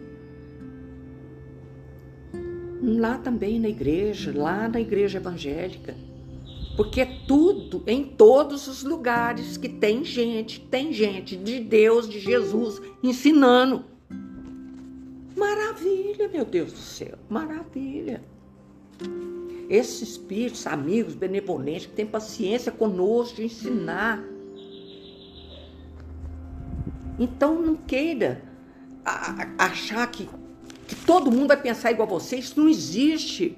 Lá 2.81 3.17
também 3.17 3.59
na 3.59 3.69
igreja, 3.69 4.33
lá 4.35 4.67
na 4.67 4.79
igreja 4.79 5.19
evangélica. 5.19 5.95
Porque 6.75 7.01
é 7.01 7.19
tudo, 7.27 7.83
em 7.87 8.03
todos 8.03 8.67
os 8.67 8.83
lugares 8.83 9.57
que 9.57 9.69
tem 9.69 10.03
gente, 10.03 10.59
tem 10.59 10.91
gente 10.91 11.37
de 11.37 11.59
Deus, 11.59 12.09
de 12.09 12.19
Jesus, 12.19 12.81
ensinando. 13.01 13.85
Maravilha, 15.35 16.27
meu 16.27 16.45
Deus 16.45 16.71
do 16.71 16.79
céu, 16.79 17.17
maravilha. 17.29 18.23
Esses 19.69 20.09
espíritos, 20.09 20.67
amigos, 20.67 21.15
benevolentes, 21.15 21.87
que 21.87 21.93
têm 21.93 22.05
paciência 22.05 22.71
conosco 22.71 23.37
de 23.37 23.45
ensinar 23.45 24.23
então 27.19 27.61
não 27.61 27.75
queira 27.75 28.41
achar 29.57 30.05
que, 30.07 30.27
que 30.87 30.95
todo 31.05 31.31
mundo 31.31 31.47
vai 31.47 31.61
pensar 31.61 31.91
igual 31.91 32.07
a 32.07 32.11
você. 32.11 32.37
Isso 32.37 32.59
não 32.59 32.67
existe. 32.67 33.57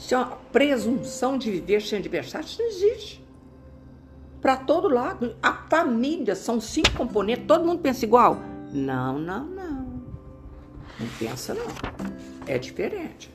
Isso 0.00 0.14
é 0.14 0.16
uma 0.16 0.28
presunção 0.50 1.36
de 1.36 1.50
viver 1.50 1.82
sem 1.82 1.98
adversário. 1.98 2.46
Isso 2.46 2.62
não 2.62 2.68
existe. 2.68 3.22
Para 4.40 4.56
todo 4.56 4.88
lado. 4.88 5.36
A 5.42 5.52
família 5.52 6.34
são 6.34 6.58
cinco 6.58 6.92
componentes. 6.96 7.44
Todo 7.46 7.66
mundo 7.66 7.82
pensa 7.82 8.06
igual? 8.06 8.38
Não, 8.72 9.18
não, 9.18 9.44
não. 9.44 10.02
Não 10.98 11.06
pensa, 11.18 11.52
não. 11.52 11.66
É 12.46 12.56
diferente. 12.56 13.30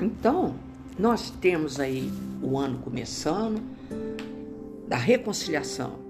Então, 0.00 0.56
nós 0.98 1.30
temos 1.30 1.78
aí 1.78 2.10
o 2.42 2.58
ano 2.58 2.78
começando 2.78 3.62
da 4.88 4.96
reconciliação. 4.96 6.00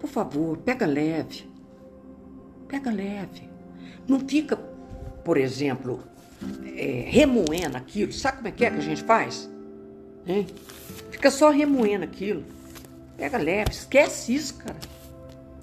Por 0.00 0.08
favor, 0.08 0.56
pega 0.56 0.86
leve. 0.86 1.46
Pega 2.66 2.90
leve. 2.90 3.50
Não 4.08 4.18
fica, 4.20 4.56
por 4.56 5.36
exemplo, 5.36 6.02
é, 6.76 7.04
remoendo 7.08 7.76
aquilo. 7.76 8.12
Sabe 8.12 8.38
como 8.38 8.48
é 8.48 8.52
que 8.52 8.64
é 8.64 8.70
que 8.70 8.78
a 8.78 8.82
gente 8.82 9.02
faz? 9.02 9.48
Hein? 10.26 10.46
Fica 11.10 11.30
só 11.30 11.50
remoendo 11.50 12.04
aquilo. 12.04 12.44
Pega 13.16 13.38
leve, 13.38 13.70
esquece 13.72 14.34
isso, 14.34 14.54
cara. 14.54 14.78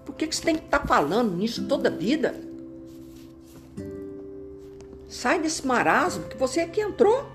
Por 0.06 0.16
que, 0.16 0.28
que 0.28 0.36
você 0.36 0.44
tem 0.44 0.56
que 0.56 0.66
estar 0.66 0.80
tá 0.80 0.88
falando 0.88 1.36
nisso 1.36 1.68
toda 1.68 1.90
a 1.90 1.92
vida? 1.92 2.36
Sai 5.08 5.40
desse 5.40 5.66
marasmo, 5.66 6.28
que 6.28 6.38
você 6.38 6.62
é 6.62 6.68
que 6.68 6.82
entrou. 6.82 7.26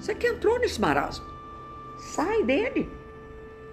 Você 0.00 0.12
é 0.12 0.14
que 0.14 0.26
entrou 0.26 0.58
nesse 0.58 0.80
marasmo. 0.80 1.26
Sai 2.14 2.42
dele. 2.44 2.88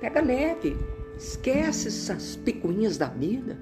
Pega 0.01 0.21
leve. 0.21 0.75
Esquece 1.17 1.87
essas 1.87 2.35
picuinhas 2.35 2.97
da 2.97 3.07
vida. 3.07 3.57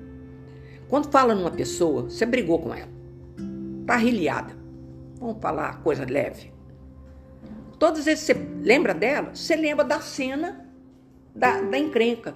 Quando 0.89 1.11
fala 1.11 1.35
numa 1.35 1.51
pessoa, 1.51 2.03
você 2.03 2.25
brigou 2.25 2.59
com 2.59 2.73
ela. 2.73 2.89
Tá 3.85 3.95
rilhada. 3.95 4.60
Vamos 5.21 5.39
falar 5.39 5.81
coisa 5.83 6.03
leve. 6.03 6.51
Todas 7.77 7.99
as 7.99 8.05
vezes 8.05 8.25
que 8.25 8.33
você 8.33 8.39
lembra 8.63 8.93
dela, 8.93 9.33
você 9.33 9.55
lembra 9.55 9.85
da 9.85 10.01
cena 10.01 10.67
da, 11.33 11.61
da 11.61 11.77
encrenca. 11.77 12.35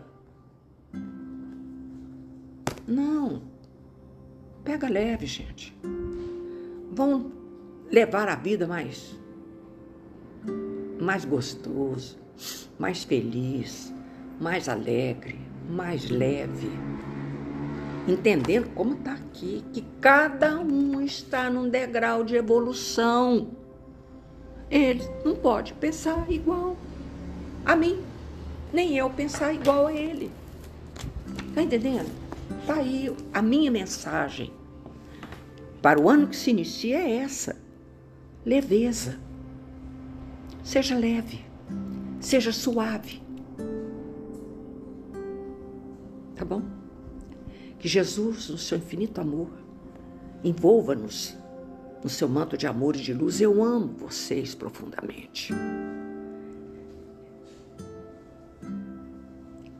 Não. 2.87 3.41
Pega 4.63 4.87
leve, 4.87 5.25
gente. 5.25 5.75
Vão 6.91 7.31
levar 7.91 8.29
a 8.29 8.35
vida 8.35 8.67
mais 8.67 9.19
mais 10.99 11.25
gostoso, 11.25 12.17
mais 12.79 13.03
feliz, 13.03 13.93
mais 14.39 14.69
alegre, 14.69 15.39
mais 15.69 16.09
leve. 16.09 16.69
Entendendo 18.07 18.69
como 18.75 18.93
está 18.93 19.13
aqui, 19.13 19.63
que 19.73 19.81
cada 19.99 20.59
um 20.59 21.01
está 21.01 21.49
num 21.49 21.69
degrau 21.69 22.23
de 22.23 22.35
evolução. 22.35 23.49
Ele 24.69 25.03
não 25.23 25.35
pode 25.35 25.73
pensar 25.73 26.29
igual 26.31 26.77
a 27.65 27.75
mim, 27.75 27.99
nem 28.71 28.97
eu 28.97 29.09
pensar 29.09 29.53
igual 29.53 29.87
a 29.87 29.93
ele. 29.93 30.31
Está 31.49 31.63
entendendo? 31.63 32.11
Está 32.61 32.75
aí 32.75 33.15
a 33.33 33.41
minha 33.41 33.71
mensagem 33.71 34.51
para 35.85 36.01
o 36.01 36.09
ano 36.09 36.25
que 36.25 36.35
se 36.35 36.49
inicia 36.49 36.97
é 36.97 37.17
essa: 37.17 37.55
leveza. 38.43 39.19
Seja 40.63 40.97
leve, 40.97 41.45
seja 42.19 42.51
suave. 42.51 43.21
Que 47.85 47.89
Jesus, 47.89 48.49
no 48.49 48.57
seu 48.57 48.79
infinito 48.79 49.21
amor, 49.21 49.47
envolva-nos 50.43 51.37
no 52.03 52.09
seu 52.09 52.27
manto 52.27 52.57
de 52.57 52.65
amor 52.65 52.95
e 52.95 52.99
de 52.99 53.13
luz. 53.13 53.39
Eu 53.39 53.63
amo 53.63 53.93
vocês 53.95 54.55
profundamente. 54.55 55.53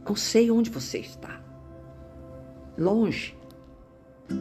Não 0.08 0.16
sei 0.16 0.52
onde 0.52 0.70
você 0.70 1.00
está. 1.00 1.42
Longe. 2.78 3.36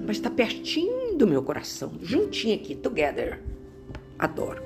Mas 0.06 0.18
está 0.18 0.28
pertinho 0.28 1.16
do 1.16 1.26
meu 1.26 1.42
coração. 1.42 1.94
Juntinho 2.02 2.56
aqui, 2.56 2.74
together. 2.74 3.42
Adoro. 4.18 4.62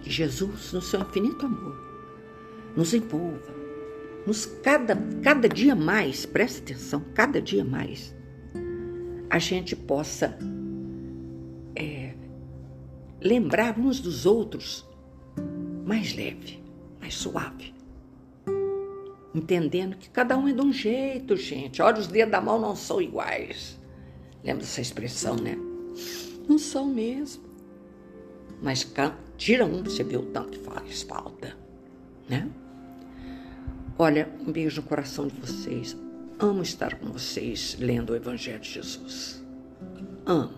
Que 0.00 0.08
Jesus, 0.08 0.72
no 0.72 0.80
seu 0.80 1.02
infinito 1.02 1.44
amor, 1.44 1.76
nos 2.74 2.94
envolva. 2.94 3.59
Nos 4.26 4.46
cada, 4.46 4.96
cada 5.22 5.48
dia 5.48 5.74
mais, 5.74 6.26
presta 6.26 6.60
atenção, 6.60 7.04
cada 7.14 7.40
dia 7.40 7.64
mais, 7.64 8.14
a 9.28 9.38
gente 9.38 9.74
possa 9.74 10.38
é, 11.74 12.14
lembrar 13.20 13.78
uns 13.78 14.00
dos 14.00 14.26
outros 14.26 14.88
mais 15.84 16.14
leve, 16.14 16.62
mais 17.00 17.14
suave 17.14 17.80
entendendo 19.34 19.96
que 19.96 20.08
cada 20.10 20.36
um 20.36 20.48
é 20.48 20.52
de 20.52 20.60
um 20.60 20.72
jeito, 20.72 21.36
gente. 21.36 21.80
Olha, 21.80 21.98
os 21.98 22.06
dedos 22.06 22.32
da 22.32 22.40
mão 22.40 22.60
não 22.60 22.74
são 22.74 23.00
iguais. 23.00 23.78
Lembra 24.42 24.62
dessa 24.62 24.80
expressão, 24.80 25.36
né? 25.36 25.56
Não 26.48 26.58
são 26.58 26.86
mesmo. 26.86 27.44
Mas 28.62 28.86
tira 29.36 29.64
um, 29.64 29.82
você 29.82 30.02
vê 30.02 30.16
o 30.16 30.26
tanto 30.26 30.58
que 30.58 30.64
faz 30.64 31.02
falta, 31.02 31.56
né? 32.28 32.48
Olha, 34.02 34.30
um 34.40 34.50
beijo 34.50 34.80
no 34.80 34.88
coração 34.88 35.26
de 35.26 35.38
vocês. 35.38 35.94
Amo 36.38 36.62
estar 36.62 36.94
com 36.94 37.12
vocês 37.12 37.76
lendo 37.78 38.14
o 38.14 38.16
Evangelho 38.16 38.58
de 38.58 38.70
Jesus. 38.70 39.44
Amo. 40.24 40.54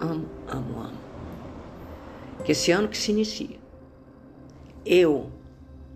Amo, 0.00 0.28
amo, 0.48 0.80
amo. 0.80 0.98
Que 2.44 2.50
esse 2.50 2.72
ano 2.72 2.88
que 2.88 2.98
se 2.98 3.12
inicia, 3.12 3.56
eu 4.84 5.30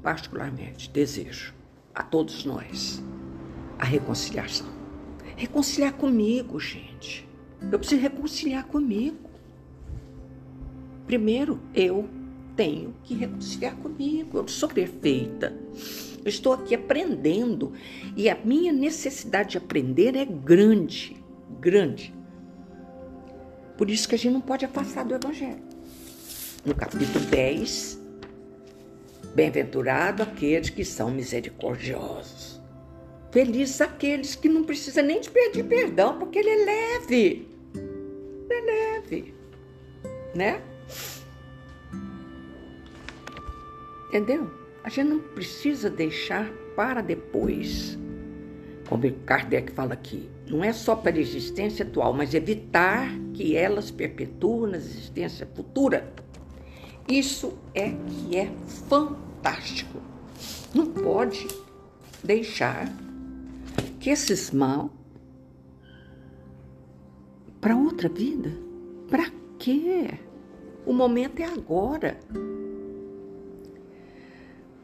particularmente, 0.00 0.88
desejo 0.88 1.52
a 1.92 2.04
todos 2.04 2.44
nós 2.44 3.02
a 3.76 3.84
reconciliação. 3.84 4.68
Reconciliar 5.34 5.92
comigo, 5.94 6.60
gente. 6.60 7.28
Eu 7.60 7.80
preciso 7.80 8.00
reconciliar 8.00 8.64
comigo. 8.68 9.28
Primeiro, 11.04 11.58
eu 11.74 12.08
tenho 12.56 12.94
que 13.04 13.14
reconciliar 13.14 13.76
comigo. 13.76 14.38
Eu 14.38 14.42
não 14.42 14.48
sou 14.48 14.68
perfeita. 14.68 15.54
Eu 16.24 16.28
estou 16.28 16.52
aqui 16.52 16.74
aprendendo 16.74 17.72
e 18.16 18.28
a 18.28 18.34
minha 18.34 18.72
necessidade 18.72 19.50
de 19.50 19.58
aprender 19.58 20.16
é 20.16 20.24
grande, 20.24 21.16
grande. 21.60 22.12
Por 23.76 23.90
isso 23.90 24.08
que 24.08 24.14
a 24.14 24.18
gente 24.18 24.32
não 24.32 24.40
pode 24.40 24.64
afastar 24.64 25.04
do 25.04 25.14
Evangelho. 25.14 25.62
No 26.64 26.74
capítulo 26.74 27.24
10, 27.26 28.06
Bem-aventurado 29.36 30.22
aqueles 30.22 30.70
que 30.70 30.82
são 30.82 31.10
misericordiosos. 31.10 32.58
Felizes 33.30 33.82
aqueles 33.82 34.34
que 34.34 34.48
não 34.48 34.64
precisam 34.64 35.04
nem 35.04 35.20
de 35.20 35.28
pedir 35.28 35.62
perdão, 35.64 36.18
porque 36.18 36.38
ele 36.38 36.48
é 36.48 36.64
leve. 36.64 37.46
Ele 37.74 38.50
é 38.50 38.62
leve. 38.62 39.34
Né? 40.34 40.62
Entendeu? 44.16 44.50
A 44.82 44.88
gente 44.88 45.10
não 45.10 45.18
precisa 45.18 45.90
deixar 45.90 46.50
para 46.74 47.02
depois. 47.02 47.98
Como 48.88 49.12
Kardec 49.26 49.72
fala 49.72 49.92
aqui, 49.92 50.30
não 50.48 50.64
é 50.64 50.72
só 50.72 50.96
para 50.96 51.16
a 51.16 51.20
existência 51.20 51.84
atual, 51.84 52.14
mas 52.14 52.32
evitar 52.32 53.10
que 53.34 53.54
elas 53.54 53.90
perpetuem 53.90 54.70
na 54.70 54.78
existência 54.78 55.46
futura. 55.54 56.14
Isso 57.06 57.58
é 57.74 57.90
que 57.90 58.38
é 58.38 58.50
fantástico. 58.88 60.00
Não 60.74 60.86
pode 60.86 61.46
deixar 62.24 62.90
que 64.00 64.08
esses 64.08 64.50
mal 64.50 64.90
para 67.60 67.76
outra 67.76 68.08
vida. 68.08 68.50
Para 69.10 69.30
quê? 69.58 70.08
O 70.86 70.94
momento 70.94 71.40
é 71.40 71.44
agora. 71.44 72.18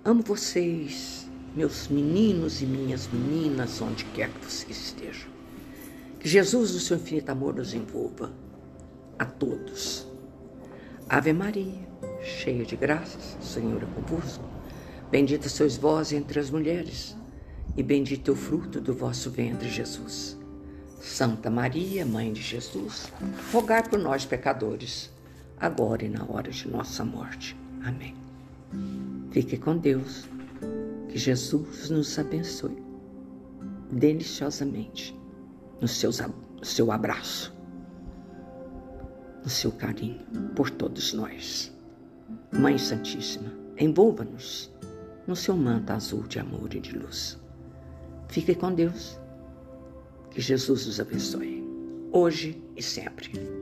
Amo 0.04 0.22
vocês, 0.22 1.28
meus 1.54 1.86
meninos 1.86 2.60
e 2.60 2.66
minhas 2.66 3.06
meninas, 3.06 3.80
onde 3.80 4.04
quer 4.06 4.30
que 4.30 4.44
vocês 4.44 4.76
estejam. 4.76 5.30
Que 6.18 6.28
Jesus, 6.28 6.74
no 6.74 6.80
seu 6.80 6.96
infinito 6.96 7.30
amor, 7.30 7.54
nos 7.54 7.72
envolva 7.72 8.32
a 9.18 9.24
todos. 9.24 10.06
Ave 11.08 11.32
Maria 11.32 11.92
cheia 12.22 12.64
de 12.64 12.76
graças, 12.76 13.36
o 13.40 13.44
Senhor 13.44 13.82
é 13.82 13.86
convosco. 13.86 14.44
Bendita 15.10 15.48
sois 15.48 15.76
vós 15.76 16.12
entre 16.12 16.40
as 16.40 16.50
mulheres, 16.50 17.16
e 17.76 17.82
bendito 17.82 18.30
é 18.30 18.34
o 18.34 18.36
fruto 18.36 18.80
do 18.80 18.94
vosso 18.94 19.30
ventre, 19.30 19.68
Jesus. 19.68 20.36
Santa 21.00 21.50
Maria, 21.50 22.06
Mãe 22.06 22.32
de 22.32 22.40
Jesus, 22.40 23.12
rogai 23.52 23.82
por 23.88 23.98
nós, 23.98 24.24
pecadores, 24.24 25.10
agora 25.58 26.04
e 26.04 26.08
na 26.08 26.24
hora 26.24 26.50
de 26.50 26.68
nossa 26.68 27.04
morte. 27.04 27.56
Amém. 27.84 28.14
Fique 29.32 29.56
com 29.56 29.78
Deus, 29.78 30.28
que 31.08 31.16
Jesus 31.16 31.88
nos 31.88 32.18
abençoe 32.18 32.76
deliciosamente 33.90 35.18
no 35.80 35.88
seu, 35.88 36.92
abraço, 36.92 37.54
no 39.42 39.48
seu 39.48 39.72
carinho 39.72 40.20
por 40.54 40.68
todos 40.68 41.14
nós. 41.14 41.72
Mãe 42.52 42.76
Santíssima, 42.76 43.50
envolva-nos 43.78 44.70
no 45.26 45.34
seu 45.34 45.56
manto 45.56 45.90
azul 45.92 46.24
de 46.24 46.38
amor 46.38 46.74
e 46.74 46.80
de 46.80 46.96
luz. 46.96 47.40
Fique 48.28 48.54
com 48.54 48.74
Deus. 48.74 49.18
Que 50.30 50.42
Jesus 50.42 50.86
os 50.86 51.00
abençoe, 51.00 51.62
hoje 52.12 52.62
e 52.76 52.82
sempre. 52.82 53.61